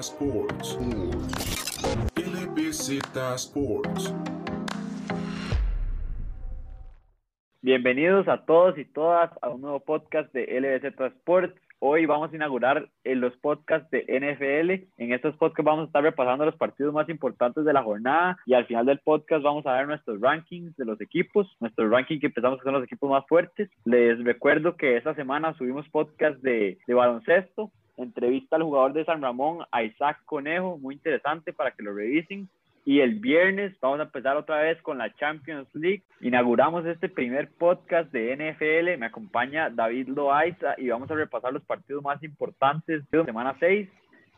Sports. 0.00 0.78
Sports. 3.36 4.14
Bienvenidos 7.60 8.28
a 8.28 8.44
todos 8.44 8.78
y 8.78 8.84
todas 8.84 9.30
a 9.42 9.48
un 9.48 9.60
nuevo 9.62 9.80
podcast 9.80 10.32
de 10.32 10.46
LBZ 10.60 11.00
Sports. 11.16 11.54
Hoy 11.80 12.06
vamos 12.06 12.32
a 12.32 12.34
inaugurar 12.34 12.88
en 13.04 13.20
los 13.20 13.36
podcasts 13.36 13.88
de 13.92 14.00
NFL. 14.00 15.00
En 15.00 15.12
estos 15.12 15.36
podcasts 15.36 15.64
vamos 15.64 15.84
a 15.84 15.86
estar 15.86 16.02
repasando 16.02 16.44
los 16.44 16.56
partidos 16.56 16.92
más 16.92 17.08
importantes 17.08 17.64
de 17.64 17.72
la 17.72 17.84
jornada 17.84 18.36
y 18.46 18.54
al 18.54 18.66
final 18.66 18.84
del 18.84 18.98
podcast 18.98 19.44
vamos 19.44 19.64
a 19.64 19.74
ver 19.74 19.86
nuestros 19.86 20.20
rankings 20.20 20.76
de 20.76 20.84
los 20.84 21.00
equipos, 21.00 21.56
nuestros 21.60 21.88
rankings 21.88 22.20
que 22.20 22.26
empezamos 22.26 22.60
con 22.62 22.72
los 22.72 22.82
equipos 22.82 23.08
más 23.08 23.24
fuertes. 23.28 23.70
Les 23.84 24.18
recuerdo 24.24 24.76
que 24.76 24.96
esta 24.96 25.14
semana 25.14 25.54
subimos 25.54 25.88
podcast 25.90 26.40
de, 26.42 26.78
de 26.84 26.94
baloncesto, 26.94 27.70
entrevista 27.96 28.56
al 28.56 28.64
jugador 28.64 28.92
de 28.92 29.04
San 29.04 29.22
Ramón, 29.22 29.64
a 29.70 29.84
Isaac 29.84 30.18
Conejo, 30.24 30.78
muy 30.78 30.96
interesante 30.96 31.52
para 31.52 31.70
que 31.70 31.84
lo 31.84 31.94
revisen. 31.94 32.48
Y 32.84 33.00
el 33.00 33.16
viernes 33.16 33.78
vamos 33.80 34.00
a 34.00 34.04
empezar 34.04 34.36
otra 34.36 34.60
vez 34.62 34.80
con 34.82 34.98
la 34.98 35.14
Champions 35.16 35.68
League. 35.74 36.02
Inauguramos 36.20 36.86
este 36.86 37.08
primer 37.08 37.50
podcast 37.50 38.10
de 38.12 38.34
NFL. 38.34 38.98
Me 38.98 39.06
acompaña 39.06 39.70
David 39.70 40.08
Loaiza 40.08 40.74
y 40.78 40.88
vamos 40.88 41.10
a 41.10 41.14
repasar 41.14 41.52
los 41.52 41.64
partidos 41.64 42.02
más 42.02 42.22
importantes 42.22 43.02
de 43.10 43.24
semana 43.24 43.56
6. 43.60 43.88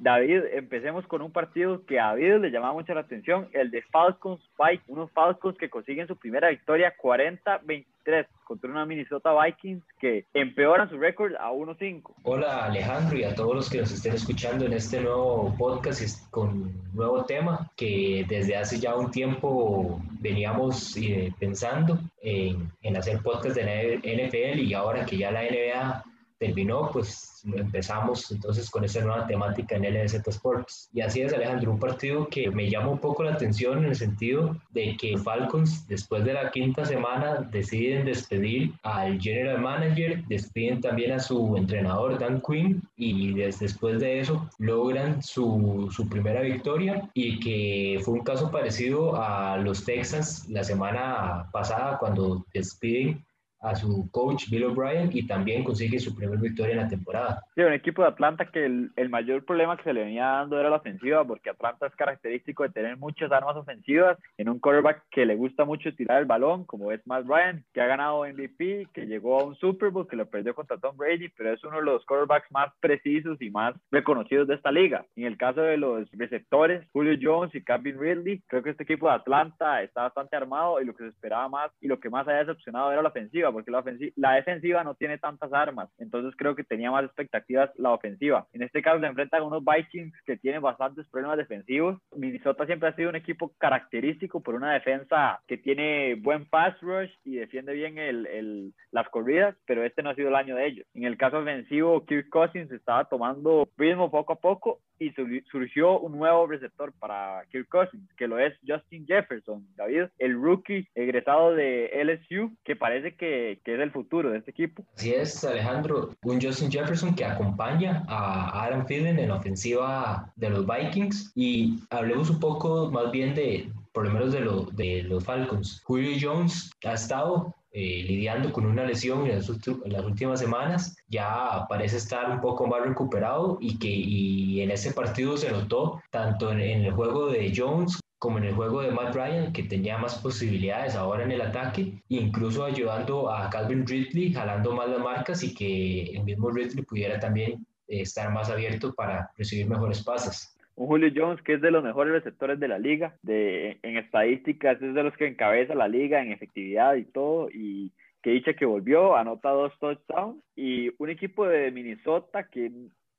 David, 0.00 0.44
empecemos 0.52 1.06
con 1.06 1.20
un 1.20 1.30
partido 1.30 1.84
que 1.84 2.00
a 2.00 2.06
David 2.06 2.36
le 2.36 2.50
llamaba 2.50 2.72
mucho 2.72 2.94
la 2.94 3.02
atención, 3.02 3.48
el 3.52 3.70
de 3.70 3.82
Falcons 3.82 4.40
Vikings, 4.58 4.88
unos 4.88 5.10
Falcons 5.12 5.58
que 5.58 5.68
consiguen 5.68 6.06
su 6.06 6.16
primera 6.16 6.48
victoria 6.48 6.94
40-23 6.96 8.26
contra 8.44 8.70
una 8.70 8.86
Minnesota 8.86 9.30
Vikings 9.38 9.84
que 10.00 10.24
empeoran 10.32 10.88
su 10.88 10.96
récord 10.96 11.34
a 11.38 11.50
1-5. 11.50 12.14
Hola 12.22 12.64
Alejandro 12.64 13.18
y 13.18 13.24
a 13.24 13.34
todos 13.34 13.54
los 13.54 13.68
que 13.68 13.80
nos 13.80 13.92
estén 13.92 14.14
escuchando 14.14 14.64
en 14.64 14.72
este 14.72 15.02
nuevo 15.02 15.54
podcast 15.58 16.30
con 16.30 16.48
un 16.48 16.90
nuevo 16.94 17.26
tema 17.26 17.70
que 17.76 18.24
desde 18.26 18.56
hace 18.56 18.80
ya 18.80 18.96
un 18.96 19.10
tiempo 19.10 20.00
veníamos 20.18 20.96
eh, 20.96 21.30
pensando 21.38 21.98
en, 22.22 22.70
en 22.80 22.96
hacer 22.96 23.20
podcast 23.22 23.54
de 23.54 23.98
NFL 23.98 24.60
y 24.60 24.72
ahora 24.72 25.04
que 25.04 25.18
ya 25.18 25.30
la 25.30 25.42
NBA 25.42 26.04
terminó, 26.40 26.90
pues 26.90 27.42
empezamos 27.44 28.30
entonces 28.30 28.70
con 28.70 28.82
esa 28.84 29.02
nueva 29.02 29.26
temática 29.26 29.76
en 29.76 29.84
LZ 29.84 30.26
Sports. 30.26 30.88
Y 30.92 31.02
así 31.02 31.20
es, 31.20 31.32
Alejandro, 31.32 31.70
un 31.70 31.78
partido 31.78 32.26
que 32.28 32.50
me 32.50 32.68
llama 32.68 32.88
un 32.88 32.98
poco 32.98 33.22
la 33.22 33.34
atención 33.34 33.78
en 33.78 33.90
el 33.90 33.96
sentido 33.96 34.56
de 34.70 34.96
que 34.96 35.18
Falcons, 35.18 35.86
después 35.86 36.24
de 36.24 36.32
la 36.32 36.50
quinta 36.50 36.84
semana, 36.86 37.48
deciden 37.50 38.06
despedir 38.06 38.72
al 38.82 39.20
general 39.20 39.60
manager, 39.60 40.24
despiden 40.28 40.80
también 40.80 41.12
a 41.12 41.20
su 41.20 41.56
entrenador 41.56 42.18
Dan 42.18 42.40
Quinn 42.40 42.82
y 42.96 43.34
después 43.34 44.00
de 44.00 44.20
eso 44.20 44.48
logran 44.58 45.22
su, 45.22 45.88
su 45.94 46.08
primera 46.08 46.40
victoria 46.40 47.10
y 47.12 47.38
que 47.40 48.00
fue 48.02 48.14
un 48.14 48.24
caso 48.24 48.50
parecido 48.50 49.14
a 49.16 49.58
los 49.58 49.84
Texans 49.84 50.48
la 50.48 50.64
semana 50.64 51.50
pasada 51.52 51.98
cuando 51.98 52.46
despiden 52.54 53.22
a 53.60 53.74
su 53.74 54.10
coach 54.10 54.48
Bill 54.48 54.64
O'Brien 54.64 55.10
y 55.12 55.26
también 55.26 55.64
consigue 55.64 55.98
su 55.98 56.14
primera 56.14 56.40
victoria 56.40 56.72
en 56.72 56.80
la 56.80 56.88
temporada. 56.88 57.44
Sí, 57.54 57.62
un 57.62 57.72
equipo 57.72 58.02
de 58.02 58.08
Atlanta 58.08 58.46
que 58.46 58.64
el, 58.64 58.90
el, 58.96 59.08
mayor 59.10 59.44
problema 59.44 59.76
que 59.76 59.84
se 59.84 59.92
le 59.92 60.04
venía 60.04 60.24
dando 60.26 60.58
era 60.58 60.70
la 60.70 60.76
ofensiva, 60.76 61.24
porque 61.24 61.50
Atlanta 61.50 61.86
es 61.86 61.94
característico 61.94 62.62
de 62.62 62.70
tener 62.70 62.96
muchas 62.96 63.30
armas 63.32 63.56
ofensivas 63.56 64.18
en 64.38 64.48
un 64.48 64.58
quarterback 64.58 65.02
que 65.10 65.26
le 65.26 65.36
gusta 65.36 65.64
mucho 65.64 65.94
tirar 65.94 66.20
el 66.20 66.26
balón, 66.26 66.64
como 66.64 66.92
es 66.92 67.06
Matt 67.06 67.26
Ryan, 67.26 67.64
que 67.74 67.80
ha 67.80 67.86
ganado 67.86 68.24
MVP, 68.24 68.88
que 68.94 69.06
llegó 69.06 69.40
a 69.40 69.44
un 69.44 69.54
Super 69.56 69.90
Bowl, 69.90 70.08
que 70.08 70.16
lo 70.16 70.26
perdió 70.26 70.54
contra 70.54 70.78
Tom 70.78 70.96
Brady, 70.96 71.28
pero 71.28 71.52
es 71.52 71.62
uno 71.64 71.76
de 71.76 71.82
los 71.82 72.04
quarterbacks 72.06 72.50
más 72.50 72.72
precisos 72.80 73.40
y 73.42 73.50
más 73.50 73.74
reconocidos 73.90 74.48
de 74.48 74.54
esta 74.54 74.72
liga. 74.72 75.04
En 75.16 75.24
el 75.24 75.36
caso 75.36 75.60
de 75.60 75.76
los 75.76 76.10
receptores, 76.12 76.86
Julio 76.92 77.18
Jones 77.20 77.54
y 77.54 77.62
Calvin 77.62 77.98
Ridley, 77.98 78.42
creo 78.46 78.62
que 78.62 78.70
este 78.70 78.84
equipo 78.84 79.08
de 79.08 79.14
Atlanta 79.14 79.82
está 79.82 80.02
bastante 80.02 80.36
armado 80.36 80.80
y 80.80 80.84
lo 80.84 80.94
que 80.94 81.04
se 81.04 81.10
esperaba 81.10 81.48
más 81.48 81.70
y 81.80 81.88
lo 81.88 82.00
que 82.00 82.10
más 82.10 82.26
haya 82.26 82.38
decepcionado 82.38 82.92
era 82.92 83.02
la 83.02 83.08
ofensiva 83.08 83.49
porque 83.52 83.70
la, 83.70 83.80
ofensiva, 83.80 84.12
la 84.16 84.32
defensiva 84.34 84.84
no 84.84 84.94
tiene 84.94 85.18
tantas 85.18 85.52
armas, 85.52 85.88
entonces 85.98 86.34
creo 86.36 86.54
que 86.54 86.64
tenía 86.64 86.90
más 86.90 87.04
expectativas 87.04 87.70
la 87.76 87.92
ofensiva. 87.92 88.46
En 88.52 88.62
este 88.62 88.82
caso 88.82 89.00
se 89.00 89.06
enfrentan 89.06 89.42
unos 89.42 89.64
Vikings 89.64 90.14
que 90.24 90.36
tienen 90.36 90.62
bastantes 90.62 91.06
problemas 91.08 91.38
defensivos. 91.38 91.98
Minnesota 92.16 92.66
siempre 92.66 92.88
ha 92.88 92.96
sido 92.96 93.10
un 93.10 93.16
equipo 93.16 93.52
característico 93.58 94.40
por 94.42 94.54
una 94.54 94.72
defensa 94.72 95.40
que 95.46 95.58
tiene 95.58 96.14
buen 96.16 96.46
pass 96.46 96.78
rush 96.80 97.10
y 97.24 97.36
defiende 97.36 97.72
bien 97.72 97.98
el, 97.98 98.26
el, 98.26 98.74
las 98.90 99.08
corridas, 99.08 99.56
pero 99.66 99.84
este 99.84 100.02
no 100.02 100.10
ha 100.10 100.14
sido 100.14 100.28
el 100.28 100.34
año 100.34 100.56
de 100.56 100.66
ellos. 100.66 100.86
En 100.94 101.04
el 101.04 101.16
caso 101.16 101.38
ofensivo, 101.38 102.04
Kirk 102.06 102.28
Cousins 102.28 102.70
estaba 102.72 103.04
tomando 103.04 103.68
ritmo 103.76 104.10
poco 104.10 104.32
a 104.32 104.40
poco 104.40 104.80
y 105.00 105.12
surgió 105.50 105.98
un 105.98 106.18
nuevo 106.18 106.46
receptor 106.46 106.92
para 106.92 107.42
Kirk 107.50 107.68
Cousins, 107.68 108.08
que 108.16 108.28
lo 108.28 108.38
es 108.38 108.54
Justin 108.66 109.06
Jefferson, 109.06 109.66
David, 109.76 110.04
el 110.18 110.34
rookie 110.34 110.86
egresado 110.94 111.54
de 111.54 111.90
LSU, 112.04 112.54
que 112.64 112.76
parece 112.76 113.16
que, 113.16 113.60
que, 113.64 113.74
es 113.74 113.80
el 113.80 113.90
futuro 113.90 114.30
de 114.30 114.38
este 114.38 114.50
equipo. 114.50 114.84
Así 114.94 115.12
es, 115.12 115.42
Alejandro, 115.42 116.10
un 116.22 116.40
Justin 116.40 116.70
Jefferson 116.70 117.14
que 117.14 117.24
acompaña 117.24 118.04
a 118.08 118.64
Aaron 118.64 118.84
Thielen 118.84 119.18
en 119.18 119.30
la 119.30 119.36
ofensiva 119.36 120.30
de 120.36 120.50
los 120.50 120.66
Vikings 120.66 121.32
y 121.34 121.78
hablemos 121.88 122.28
un 122.28 122.38
poco 122.38 122.90
más 122.90 123.10
bien 123.10 123.34
de, 123.34 123.72
por 123.92 124.04
lo 124.04 124.12
menos 124.12 124.32
de, 124.32 124.40
lo, 124.40 124.64
de 124.72 125.02
los 125.04 125.24
Falcons. 125.24 125.80
Julio 125.84 126.16
Jones 126.20 126.70
ha 126.84 126.92
estado 126.92 127.54
eh, 127.72 128.04
lidiando 128.04 128.52
con 128.52 128.66
una 128.66 128.84
lesión 128.84 129.26
en 129.26 129.36
las, 129.36 129.48
últimas 129.48 130.40
semanas, 130.40 130.96
ya 131.08 131.66
parece 131.68 131.98
estar 131.98 132.28
un 132.30 132.40
poco 132.40 132.66
más 132.66 132.82
recuperado 132.82 133.58
y 133.60 133.78
que 133.78 134.62
en 134.62 134.70
ese 134.72 134.92
partido 134.92 135.36
se 135.36 135.52
notó 135.52 136.02
tanto 136.10 136.50
en, 136.50 136.60
en, 136.60 136.84
el 136.86 136.92
juego 136.92 137.28
de 137.28 137.52
Jones 137.54 138.00
como 138.18 138.38
en 138.38 138.44
el 138.44 138.54
juego 138.54 138.82
de 138.82 138.90
Matt 138.90 139.14
Ryan, 139.14 139.52
que 139.52 139.62
tenía 139.62 139.96
más 139.98 140.16
posibilidades 140.16 140.94
ahora 140.94 141.22
en 141.22 141.32
el 141.32 141.40
ataque, 141.40 142.02
incluso 142.08 142.64
ayudando 142.64 143.30
a 143.30 143.48
Calvin 143.48 143.86
Ridley, 143.86 144.32
jalando 144.32 144.74
más 144.74 144.90
las 144.90 145.00
marcas 145.00 145.42
y 145.42 145.54
que 145.54 146.02
el 146.16 146.24
mismo 146.24 146.50
Ridley 146.50 146.84
pudiera 146.84 147.18
también 147.18 147.66
eh, 147.88 148.02
estar 148.02 148.30
más 148.32 148.50
abierto 148.50 148.92
para 148.94 149.30
recibir 149.38 149.68
mejores 149.68 150.02
pases 150.02 150.56
un 150.80 150.86
Julio 150.86 151.12
Jones 151.14 151.42
que 151.42 151.54
es 151.54 151.60
de 151.60 151.70
los 151.70 151.84
mejores 151.84 152.14
receptores 152.14 152.58
de 152.58 152.66
la 152.66 152.78
liga, 152.78 153.14
de, 153.22 153.78
en 153.82 153.98
estadísticas 153.98 154.80
es 154.80 154.94
de 154.94 155.02
los 155.02 155.14
que 155.14 155.26
encabeza 155.26 155.74
la 155.74 155.88
liga 155.88 156.22
en 156.22 156.32
efectividad 156.32 156.94
y 156.94 157.04
todo, 157.04 157.50
y 157.52 157.92
que 158.22 158.30
dicha 158.30 158.54
que 158.54 158.64
volvió, 158.64 159.14
anota 159.14 159.50
dos 159.50 159.78
touchdowns, 159.78 160.42
y 160.56 160.90
un 160.96 161.10
equipo 161.10 161.46
de 161.46 161.70
Minnesota 161.70 162.44
que 162.44 162.72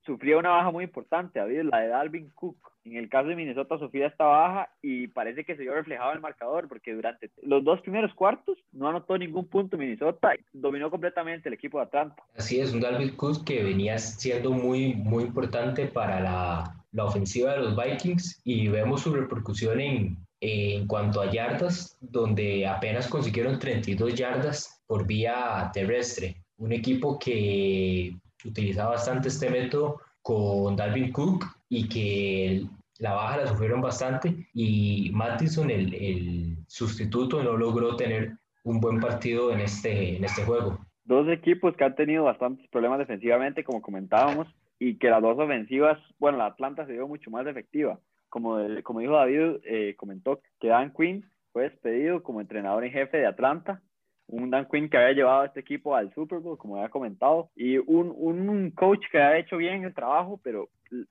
sufría 0.06 0.38
una 0.38 0.50
baja 0.50 0.72
muy 0.72 0.84
importante, 0.84 1.40
David, 1.40 1.64
la 1.64 1.80
de 1.80 1.88
Dalvin 1.88 2.30
Cook. 2.36 2.58
En 2.84 2.96
el 2.96 3.10
caso 3.10 3.30
de 3.30 3.36
Minnesota 3.36 3.78
sufría 3.78 4.08
esta 4.08 4.26
baja 4.26 4.70
y 4.82 5.08
parece 5.08 5.46
que 5.46 5.56
se 5.56 5.62
vio 5.62 5.76
reflejado 5.76 6.12
en 6.12 6.16
el 6.16 6.22
marcador 6.22 6.68
porque 6.68 6.94
durante 6.94 7.30
los 7.44 7.64
dos 7.64 7.80
primeros 7.82 8.12
cuartos 8.16 8.58
no 8.72 8.90
anotó 8.90 9.18
ningún 9.18 9.48
punto 9.48 9.78
Minnesota, 9.78 10.32
dominó 10.52 10.90
completamente 10.90 11.50
el 11.50 11.54
equipo 11.54 11.78
de 11.78 11.86
Atlanta. 11.86 12.24
Así 12.36 12.60
es, 12.60 12.74
un 12.74 12.80
Dalvin 12.80 13.16
Cook 13.16 13.44
que 13.46 13.64
venía 13.64 14.00
siendo 14.00 14.52
muy, 14.52 14.96
muy 14.96 15.26
importante 15.26 15.86
para 15.86 16.20
la, 16.20 16.84
la 16.92 17.06
ofensiva 17.06 17.54
de 17.54 17.60
los 17.60 17.76
Vikings 17.76 18.42
y 18.44 18.68
vemos 18.68 19.02
su 19.02 19.14
repercusión 19.14 19.80
en, 19.80 20.18
en 20.40 20.88
cuanto 20.88 21.22
a 21.22 21.32
yardas, 21.32 21.98
donde 22.02 22.68
apenas 22.68 23.08
consiguieron 23.08 23.60
32 23.60 24.16
yardas 24.16 24.82
por 24.88 25.06
vía 25.06 25.70
terrestre. 25.72 26.44
Un 26.58 26.74
equipo 26.74 27.18
que 27.20 28.16
utilizaba 28.50 28.92
bastante 28.92 29.28
este 29.28 29.50
método 29.50 30.02
con 30.22 30.76
Dalvin 30.76 31.12
Cook 31.12 31.46
y 31.70 31.88
que 31.88 32.66
la 33.00 33.14
baja 33.14 33.38
la 33.38 33.48
sufrieron 33.48 33.82
bastante 33.82 34.48
y 34.54 35.10
Mattison, 35.14 35.70
el, 35.70 35.94
el, 35.94 36.58
sustituto, 36.68 37.44
no 37.44 37.58
logró 37.58 37.96
tener 37.96 38.38
un 38.64 38.80
buen 38.80 39.00
partido 39.00 39.52
en 39.52 39.62
este, 39.62 40.18
en 40.18 40.24
este 40.24 40.44
juego. 40.44 40.80
Dos 41.04 41.28
equipos 41.30 41.76
que 41.76 41.84
han 41.84 41.96
tenido 41.96 42.24
bastantes 42.24 42.68
problemas 42.70 43.00
defensivamente, 43.00 43.64
como 43.64 43.82
comentábamos, 43.82 44.48
y 44.80 44.98
que 44.98 45.10
las 45.10 45.22
dos 45.22 45.38
ofensivas, 45.38 46.00
bueno, 46.20 46.38
la 46.38 46.46
Atlanta 46.46 46.86
se 46.86 46.94
vio 46.94 47.08
mucho 47.08 47.32
más 47.32 47.46
efectiva. 47.48 48.00
Como, 48.30 48.60
como 48.84 49.00
dijo 49.00 49.14
David, 49.14 49.58
eh, 49.66 49.96
comentó 49.98 50.42
que 50.60 50.70
Dan 50.70 50.94
Quinn 50.94 51.26
fue 51.52 51.64
despedido 51.64 52.24
como 52.24 52.40
entrenador 52.40 52.86
en 52.86 52.92
jefe 52.92 53.18
de 53.18 53.26
Atlanta, 53.26 53.82
un 54.32 54.50
Dan 54.50 54.68
Quinn 54.72 54.90
que 54.90 54.98
había 54.98 55.14
llevado 55.14 55.42
a 55.42 55.46
este 55.46 55.60
equipo 55.60 55.96
al 55.96 56.14
Super 56.14 56.40
Bowl, 56.40 56.58
como 56.58 56.78
había 56.78 56.90
comentado, 56.90 57.50
y 57.56 57.78
un, 57.78 58.14
un 58.18 58.72
coach 58.72 59.04
que 59.12 59.22
había 59.22 59.40
hecho 59.40 59.58
bien 59.58 59.84
el 59.84 59.94
trabajo, 59.94 60.40
pero 60.44 60.70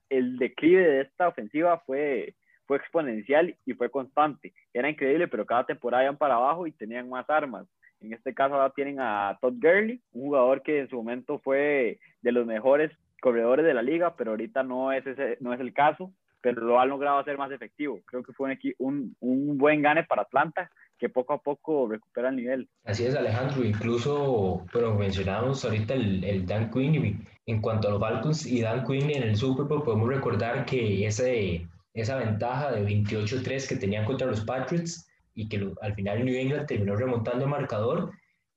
el 0.09 0.39
declive 0.39 0.83
de 0.83 1.01
esta 1.03 1.29
ofensiva 1.29 1.79
fue, 1.81 2.35
fue 2.67 2.79
exponencial 2.79 3.55
y 3.67 3.75
fue 3.75 3.91
constante. 3.91 4.53
Era 4.73 4.89
increíble, 4.89 5.29
pero 5.29 5.47
cada 5.47 5.65
temporada 5.65 6.05
iban 6.05 6.17
para 6.17 6.35
abajo 6.35 6.67
y 6.67 6.73
tenían 6.73 7.09
más 7.09 7.29
armas. 7.29 7.67
En 8.01 8.15
este 8.15 8.33
caso 8.33 8.55
ahora 8.55 8.71
tienen 8.71 8.99
a 8.99 9.37
Todd 9.41 9.55
Gurley, 9.61 10.01
un 10.13 10.23
jugador 10.23 10.63
que 10.63 10.81
en 10.81 10.89
su 10.89 10.97
momento 10.97 11.39
fue 11.41 11.99
de 12.23 12.33
los 12.33 12.47
mejores 12.47 12.91
corredores 13.21 13.67
de 13.67 13.75
la 13.75 13.83
liga, 13.83 14.17
pero 14.17 14.31
ahorita 14.31 14.63
no 14.63 14.93
es, 14.93 15.07
ese, 15.07 15.37
no 15.41 15.53
es 15.53 15.61
el 15.61 15.75
caso, 15.75 16.11
pero 16.41 16.63
lo 16.63 16.81
han 16.81 16.89
logrado 16.89 17.19
hacer 17.19 17.37
más 17.37 17.53
efectivo. 17.53 18.01
Creo 18.07 18.23
que 18.23 18.33
fue 18.33 18.49
un, 18.51 18.75
un, 18.79 19.17
un 19.21 19.59
buen 19.59 19.83
gane 19.83 20.05
para 20.05 20.23
Atlanta, 20.23 20.71
que 21.01 21.09
poco 21.09 21.33
a 21.33 21.39
poco 21.39 21.89
recupera 21.89 22.29
el 22.29 22.37
nivel. 22.37 22.69
Así 22.85 23.05
es, 23.07 23.17
Alejandro. 23.17 23.65
Incluso, 23.65 24.65
pero 24.73 24.95
mencionábamos 24.95 25.65
ahorita 25.65 25.95
el, 25.95 26.23
el 26.23 26.47
Dan 26.47 26.71
Quinn. 26.71 27.27
En 27.47 27.61
cuanto 27.61 27.89
a 27.89 27.93
los 27.93 28.01
Falcons 28.01 28.47
y 28.47 28.61
Dan 28.61 28.85
Quinn 28.87 29.11
en 29.11 29.23
el 29.23 29.35
Super 29.35 29.65
Bowl, 29.65 29.83
podemos 29.83 30.09
recordar 30.09 30.67
que 30.67 31.07
ese, 31.07 31.67
esa 31.95 32.17
ventaja 32.17 32.71
de 32.71 32.87
28-3 32.87 33.69
que 33.69 33.77
tenían 33.77 34.05
contra 34.05 34.29
los 34.29 34.43
Patriots 34.43 35.09
y 35.35 35.49
que 35.49 35.73
al 35.81 35.95
final 35.95 36.25
New 36.25 36.35
England 36.35 36.67
terminó 36.67 36.95
remontando 36.95 37.47
el 37.47 37.51
marcador 37.51 38.13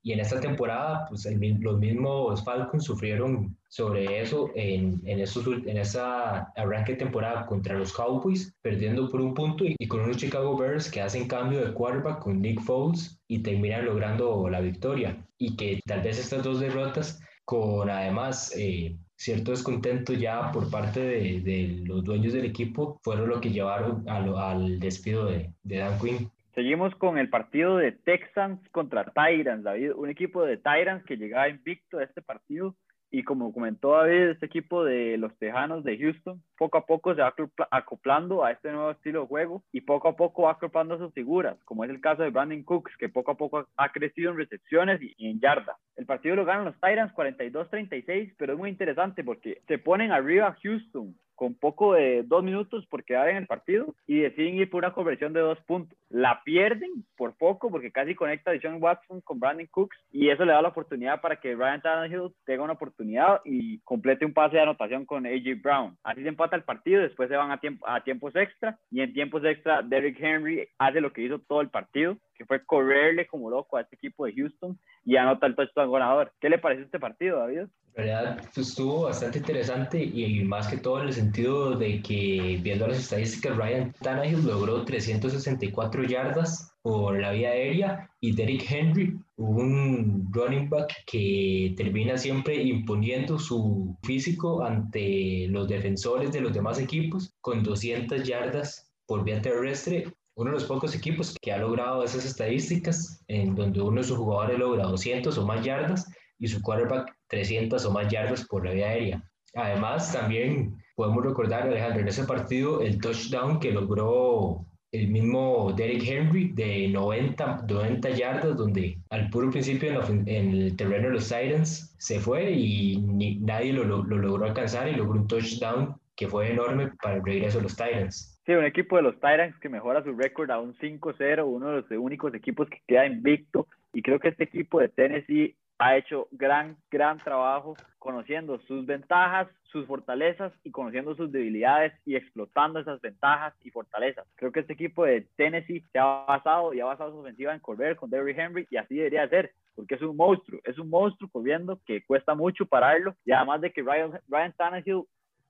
y 0.05 0.11
en 0.11 0.19
esta 0.19 0.41
temporada, 0.41 1.05
pues 1.07 1.25
los 1.61 1.79
mismos 1.79 2.43
Falcons 2.43 2.83
sufrieron 2.83 3.57
sobre 3.69 4.21
eso 4.21 4.51
en, 4.53 5.01
en, 5.05 5.21
esos, 5.21 5.47
en 5.47 5.77
esa 5.77 6.51
arranque 6.57 6.91
de 6.91 6.97
temporada 6.99 7.45
contra 7.45 7.77
los 7.79 7.93
Cowboys, 7.93 8.53
perdiendo 8.61 9.09
por 9.09 9.21
un 9.21 9.33
punto 9.33 9.63
y, 9.65 9.87
con 9.87 10.01
unos 10.01 10.17
Chicago 10.17 10.57
Bears 10.57 10.91
que 10.91 10.99
hacen 10.99 11.29
cambio 11.29 11.65
de 11.65 11.73
quarterback 11.73 12.19
con 12.19 12.41
Nick 12.41 12.59
Foles 12.59 13.17
y 13.29 13.39
terminan 13.39 13.85
logrando 13.85 14.49
la 14.49 14.59
victoria. 14.59 15.25
Y 15.37 15.55
que 15.55 15.79
tal 15.85 16.01
vez 16.01 16.19
estas 16.19 16.43
dos 16.43 16.59
derrotas, 16.59 17.21
con 17.45 17.89
además 17.89 18.53
eh, 18.57 18.97
cierto 19.15 19.51
descontento 19.51 20.11
ya 20.11 20.51
por 20.51 20.69
parte 20.69 20.99
de, 20.99 21.39
de, 21.39 21.81
los 21.85 22.03
dueños 22.03 22.33
del 22.33 22.43
equipo, 22.43 22.99
fueron 23.03 23.29
lo 23.29 23.39
que 23.39 23.51
llevaron 23.51 24.03
al 24.09 24.79
despido 24.79 25.27
de, 25.27 25.53
de 25.63 25.77
Dan 25.77 25.97
Quinn. 25.97 26.29
Seguimos 26.55 26.93
con 26.95 27.17
el 27.17 27.29
partido 27.29 27.77
de 27.77 27.93
Texans 27.93 28.59
contra 28.69 29.05
Tyrants, 29.05 29.63
David. 29.63 29.93
Un 29.95 30.09
equipo 30.09 30.45
de 30.45 30.57
Tyrants 30.57 31.03
que 31.05 31.17
llegaba 31.17 31.49
invicto 31.49 31.97
a 31.97 32.03
este 32.03 32.21
partido. 32.21 32.75
Y 33.09 33.23
como 33.23 33.53
comentó 33.53 33.91
David, 33.91 34.29
este 34.29 34.47
equipo 34.47 34.83
de 34.83 35.17
los 35.17 35.35
Tejanos 35.37 35.83
de 35.83 35.97
Houston 35.99 36.41
poco 36.57 36.79
a 36.79 36.85
poco 36.85 37.13
se 37.13 37.21
va 37.21 37.33
acoplando 37.69 38.43
a 38.43 38.51
este 38.51 38.71
nuevo 38.71 38.91
estilo 38.91 39.21
de 39.21 39.27
juego 39.27 39.63
y 39.71 39.81
poco 39.81 40.07
a 40.07 40.15
poco 40.15 40.43
va 40.43 40.51
acoplando 40.51 40.97
sus 40.97 41.13
figuras, 41.13 41.57
como 41.65 41.83
es 41.83 41.91
el 41.91 42.01
caso 42.01 42.23
de 42.23 42.31
Brandon 42.31 42.63
Cooks, 42.63 42.97
que 42.97 43.09
poco 43.09 43.31
a 43.31 43.37
poco 43.37 43.67
ha 43.77 43.91
crecido 43.91 44.31
en 44.31 44.37
recepciones 44.37 44.99
y 44.99 45.29
en 45.29 45.39
yarda. 45.39 45.77
El 45.95 46.07
partido 46.07 46.35
lo 46.35 46.45
ganan 46.45 46.65
los 46.65 46.79
Tyrants 46.79 47.13
42-36, 47.13 48.33
pero 48.37 48.53
es 48.53 48.59
muy 48.59 48.71
interesante 48.71 49.23
porque 49.23 49.61
se 49.67 49.77
ponen 49.77 50.11
arriba 50.11 50.57
Houston 50.63 51.15
con 51.35 51.55
poco 51.55 51.93
de 51.93 52.23
dos 52.23 52.43
minutos 52.43 52.85
por 52.87 53.03
quedar 53.03 53.29
en 53.29 53.37
el 53.37 53.47
partido 53.47 53.93
y 54.07 54.19
deciden 54.19 54.55
ir 54.55 54.69
por 54.69 54.83
una 54.83 54.93
conversión 54.93 55.33
de 55.33 55.39
dos 55.39 55.59
puntos. 55.61 55.97
La 56.09 56.41
pierden 56.43 57.05
por 57.17 57.35
poco 57.37 57.69
porque 57.69 57.91
casi 57.91 58.15
conecta 58.15 58.51
a 58.51 58.59
John 58.61 58.77
Watson 58.81 59.21
con 59.21 59.39
Brandon 59.39 59.67
Cooks 59.67 59.97
y 60.11 60.29
eso 60.29 60.45
le 60.45 60.53
da 60.53 60.61
la 60.61 60.69
oportunidad 60.69 61.21
para 61.21 61.37
que 61.39 61.55
Ryan 61.55 61.81
Tannehill 61.81 62.33
tenga 62.45 62.63
una 62.63 62.73
oportunidad 62.73 63.41
y 63.45 63.79
complete 63.79 64.25
un 64.25 64.33
pase 64.33 64.57
de 64.57 64.63
anotación 64.63 65.05
con 65.05 65.25
AJ 65.25 65.61
Brown. 65.61 65.97
Así 66.03 66.21
se 66.21 66.29
empata 66.29 66.55
el 66.55 66.63
partido, 66.63 67.01
después 67.01 67.29
se 67.29 67.35
van 67.35 67.51
a, 67.51 67.59
tiempo, 67.59 67.87
a 67.87 68.03
tiempos 68.03 68.35
extra 68.35 68.77
y 68.91 69.01
en 69.01 69.13
tiempos 69.13 69.43
extra 69.43 69.81
Derrick 69.81 70.19
Henry 70.19 70.67
hace 70.77 71.01
lo 71.01 71.11
que 71.13 71.23
hizo 71.23 71.39
todo 71.39 71.61
el 71.61 71.69
partido, 71.69 72.17
que 72.33 72.45
fue 72.45 72.65
correrle 72.65 73.27
como 73.27 73.49
loco 73.49 73.77
a 73.77 73.81
este 73.81 73.95
equipo 73.95 74.25
de 74.25 74.33
Houston 74.33 74.79
y 75.05 75.17
anota 75.17 75.47
el 75.47 75.55
touchdown 75.55 75.91
ganador. 75.91 76.33
¿Qué 76.39 76.49
le 76.49 76.59
pareció 76.59 76.85
este 76.85 76.99
partido, 76.99 77.39
David? 77.39 77.67
En 77.95 78.05
realidad 78.05 78.41
pues, 78.55 78.69
estuvo 78.69 79.03
bastante 79.03 79.37
interesante 79.37 80.03
y, 80.03 80.43
más 80.43 80.67
que 80.67 80.77
todo 80.77 81.01
en 81.01 81.07
el 81.07 81.13
sentido 81.13 81.75
de 81.77 82.01
que 82.01 82.59
viendo 82.61 82.87
las 82.87 82.97
estadísticas 82.97 83.55
Ryan 83.55 83.93
Tannehill 84.01 84.45
logró 84.45 84.83
364 84.83 86.03
yardas 86.03 86.75
por 86.81 87.19
la 87.19 87.31
vía 87.31 87.49
aérea 87.49 88.09
y 88.19 88.35
Derrick 88.35 88.69
Henry, 88.69 89.15
un 89.37 90.27
running 90.33 90.69
back 90.69 90.91
que 91.05 91.73
termina 91.77 92.17
siempre 92.17 92.55
imponiendo 92.63 93.37
su 93.37 93.95
físico 94.03 94.63
ante 94.63 95.47
los 95.49 95.67
defensores 95.67 96.31
de 96.31 96.41
los 96.41 96.51
demás 96.51 96.79
equipos 96.79 97.35
con 97.41 97.63
200 97.63 98.23
yardas 98.23 98.91
por 99.05 99.23
vía 99.23 99.41
terrestre 99.41 100.07
uno 100.35 100.51
de 100.51 100.57
los 100.57 100.65
pocos 100.65 100.95
equipos 100.95 101.35
que 101.41 101.51
ha 101.51 101.57
logrado 101.57 102.03
esas 102.03 102.25
estadísticas, 102.25 103.23
en 103.27 103.55
donde 103.55 103.81
uno 103.81 104.01
de 104.01 104.07
sus 104.07 104.17
jugadores 104.17 104.57
logra 104.57 104.83
200 104.83 105.37
o 105.37 105.45
más 105.45 105.63
yardas 105.63 106.11
y 106.39 106.47
su 106.47 106.61
quarterback 106.61 107.15
300 107.27 107.85
o 107.85 107.91
más 107.91 108.07
yardas 108.11 108.45
por 108.45 108.65
la 108.65 108.71
vía 108.71 108.89
aérea. 108.89 109.23
Además, 109.55 110.11
también 110.11 110.75
podemos 110.95 111.23
recordar, 111.23 111.63
Alejandro, 111.63 112.01
en 112.01 112.07
ese 112.07 112.23
partido 112.23 112.81
el 112.81 112.99
touchdown 112.99 113.59
que 113.59 113.71
logró 113.71 114.65
el 114.91 115.07
mismo 115.07 115.73
Derrick 115.75 116.03
Henry 116.07 116.51
de 116.53 116.87
90, 116.87 117.65
90 117.67 118.09
yardas, 118.11 118.55
donde 118.55 118.99
al 119.09 119.29
puro 119.29 119.49
principio 119.49 119.89
en, 120.07 120.27
el 120.27 120.75
terreno 120.75 121.07
de 121.07 121.13
los 121.15 121.27
Titans 121.27 121.95
se 121.97 122.19
fue 122.19 122.51
y 122.51 122.99
nadie 123.41 123.73
lo, 123.73 123.83
logró 123.83 124.45
alcanzar 124.45 124.87
y 124.87 124.95
logró 124.95 125.21
un 125.21 125.27
touchdown 125.27 125.95
que 126.15 126.27
fue 126.27 126.51
enorme 126.51 126.91
para 127.01 127.15
el 127.15 127.25
regreso 127.25 127.57
de 127.57 127.63
los 127.63 127.75
Titans. 127.75 128.32
Sí, 128.45 128.51
un 128.51 128.65
equipo 128.65 128.97
de 128.97 129.03
los 129.03 129.15
Titans 129.15 129.57
que 129.59 129.69
mejora 129.69 130.03
su 130.03 130.13
récord 130.17 130.51
a 130.51 130.59
un 130.59 130.75
5-0, 130.75 131.45
uno 131.45 131.69
de 131.69 131.75
los 131.81 131.91
únicos 131.91 132.33
equipos 132.33 132.69
que 132.69 132.81
queda 132.85 133.05
invicto. 133.05 133.67
Y 133.93 134.01
creo 134.01 134.19
que 134.19 134.27
este 134.29 134.43
equipo 134.43 134.81
de 134.81 134.89
Tennessee 134.89 135.55
ha 135.77 135.95
hecho 135.95 136.27
gran, 136.31 136.75
gran 136.91 137.19
trabajo 137.19 137.75
conociendo 137.99 138.59
sus 138.59 138.85
ventajas, 138.85 139.47
sus 139.63 139.87
fortalezas 139.87 140.51
y 140.63 140.71
conociendo 140.71 141.15
sus 141.15 141.31
debilidades 141.31 141.93
y 142.05 142.15
explotando 142.15 142.79
esas 142.79 142.99
ventajas 142.99 143.53
y 143.61 143.71
fortalezas. 143.71 144.27
Creo 144.35 144.51
que 144.51 144.59
este 144.59 144.73
equipo 144.73 145.05
de 145.05 145.27
Tennessee 145.37 145.85
se 145.93 145.99
ha 145.99 146.25
basado 146.25 146.73
y 146.73 146.81
ha 146.81 146.85
basado 146.85 147.11
su 147.11 147.19
ofensiva 147.19 147.53
en 147.53 147.59
correr 147.61 147.95
con 147.95 148.09
Derrick 148.09 148.37
Henry 148.37 148.67
y 148.69 148.75
así 148.75 148.95
debería 148.95 149.27
ser, 149.29 149.53
porque 149.73 149.95
es 149.95 150.01
un 150.01 150.17
monstruo, 150.17 150.59
es 150.65 150.77
un 150.77 150.89
monstruo 150.89 151.29
corriendo 151.31 151.79
que 151.85 152.03
cuesta 152.05 152.35
mucho 152.35 152.65
pararlo 152.65 153.15
y 153.25 153.31
además 153.31 153.61
de 153.61 153.71
que 153.71 153.81
Ryan, 153.81 154.19
Ryan 154.27 154.53
Tannehill 154.53 155.03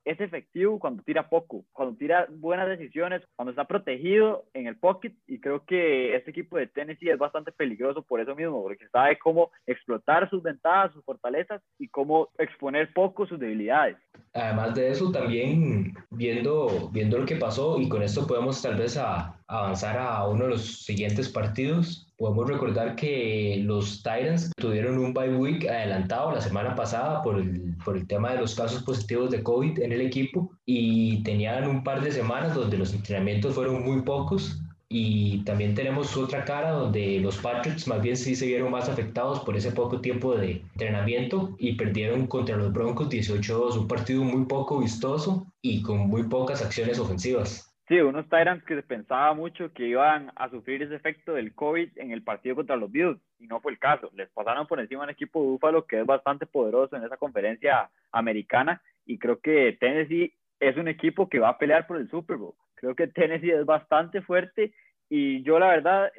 es 0.05 0.19
efectivo 0.19 0.79
cuando 0.79 1.03
tira 1.03 1.29
poco, 1.29 1.63
cuando 1.71 1.95
tira 1.97 2.27
buenas 2.29 2.67
decisiones, 2.67 3.21
cuando 3.35 3.51
está 3.51 3.65
protegido 3.65 4.45
en 4.53 4.67
el 4.67 4.77
pocket 4.77 5.13
y 5.27 5.39
creo 5.39 5.65
que 5.65 6.15
este 6.15 6.31
equipo 6.31 6.57
de 6.57 6.67
Tennessee 6.67 7.09
es 7.09 7.17
bastante 7.17 7.51
peligroso 7.51 8.01
por 8.01 8.19
eso 8.19 8.35
mismo, 8.35 8.61
porque 8.61 8.87
sabe 8.89 9.17
cómo 9.17 9.51
explotar 9.65 10.29
sus 10.29 10.43
ventajas, 10.43 10.93
sus 10.93 11.03
fortalezas 11.05 11.61
y 11.79 11.87
cómo 11.87 12.29
exponer 12.37 12.91
poco 12.93 13.25
sus 13.25 13.39
debilidades. 13.39 13.97
Además 14.33 14.73
de 14.73 14.89
eso, 14.89 15.11
también 15.11 15.93
viendo, 16.09 16.89
viendo 16.91 17.19
lo 17.19 17.25
que 17.25 17.35
pasó 17.35 17.79
y 17.79 17.87
con 17.87 18.01
esto 18.01 18.25
podemos 18.25 18.61
tal 18.63 18.75
vez 18.77 18.97
avanzar 18.97 19.97
a 19.97 20.27
uno 20.27 20.45
de 20.45 20.49
los 20.51 20.83
siguientes 20.83 21.29
partidos, 21.29 22.07
podemos 22.17 22.49
recordar 22.49 22.95
que 22.95 23.61
los 23.63 23.97
Titans 23.97 24.51
tuvieron 24.57 24.97
un 24.97 25.13
bye 25.13 25.35
week 25.35 25.67
adelantado 25.67 26.31
la 26.31 26.41
semana 26.41 26.73
pasada 26.73 27.21
por 27.21 27.39
el, 27.39 27.75
por 27.85 27.95
el 27.95 28.07
tema 28.07 28.31
de 28.31 28.39
los 28.39 28.55
casos 28.55 28.81
positivos 28.81 29.29
de 29.29 29.43
COVID 29.43 29.79
en 29.79 29.91
el 29.91 30.01
equipo 30.01 30.51
y 30.65 31.21
tenían 31.23 31.67
un 31.67 31.83
par 31.83 32.01
de 32.01 32.11
semanas 32.11 32.55
donde 32.55 32.79
los 32.79 32.91
entrenamientos 32.93 33.53
fueron 33.53 33.83
muy 33.83 34.01
pocos 34.01 34.59
y 34.95 35.43
también 35.43 35.73
tenemos 35.73 36.15
otra 36.15 36.45
cara 36.45 36.69
donde 36.69 37.19
los 37.19 37.39
Patriots 37.39 37.87
más 37.87 37.99
bien 37.99 38.15
sí 38.15 38.35
se 38.35 38.45
vieron 38.45 38.69
más 38.69 38.87
afectados 38.89 39.39
por 39.39 39.57
ese 39.57 39.71
poco 39.71 39.99
tiempo 40.01 40.37
de 40.37 40.61
entrenamiento 40.73 41.55
y 41.57 41.75
perdieron 41.75 42.27
contra 42.27 42.57
los 42.57 42.71
Broncos 42.71 43.09
18-2, 43.09 43.79
un 43.79 43.87
partido 43.87 44.23
muy 44.23 44.45
poco 44.45 44.79
vistoso 44.79 45.47
y 45.63 45.81
con 45.81 45.97
muy 45.97 46.21
pocas 46.29 46.63
acciones 46.63 46.99
ofensivas. 46.99 47.75
Sí, 47.87 47.95
unos 48.01 48.29
Tyrants 48.29 48.63
que 48.65 48.75
se 48.75 48.83
pensaba 48.83 49.33
mucho 49.33 49.73
que 49.73 49.87
iban 49.87 50.31
a 50.35 50.47
sufrir 50.51 50.83
ese 50.83 50.93
efecto 50.93 51.33
del 51.33 51.55
COVID 51.55 51.97
en 51.97 52.11
el 52.11 52.21
partido 52.21 52.55
contra 52.55 52.75
los 52.75 52.91
Bills 52.91 53.19
y 53.39 53.47
no 53.47 53.61
fue 53.61 53.71
el 53.71 53.79
caso. 53.79 54.11
Les 54.13 54.29
pasaron 54.29 54.67
por 54.67 54.79
encima 54.79 55.05
un 55.05 55.09
equipo 55.09 55.41
de 55.41 55.47
Búfalo 55.47 55.87
que 55.87 56.01
es 56.01 56.05
bastante 56.05 56.45
poderoso 56.45 56.95
en 56.95 57.03
esa 57.03 57.17
conferencia 57.17 57.89
americana 58.11 58.79
y 59.07 59.17
creo 59.17 59.39
que 59.39 59.75
Tennessee 59.79 60.35
es 60.59 60.77
un 60.77 60.87
equipo 60.87 61.27
que 61.29 61.39
va 61.39 61.49
a 61.49 61.57
pelear 61.57 61.87
por 61.87 61.97
el 61.97 62.07
Super 62.11 62.37
Bowl. 62.37 62.53
Creo 62.83 62.95
que 62.95 63.07
Tennessee 63.07 63.51
es 63.51 63.65
bastante 63.65 64.21
fuerte 64.21 64.73
y 65.15 65.43
yo 65.43 65.59
la 65.59 65.67
verdad, 65.67 66.11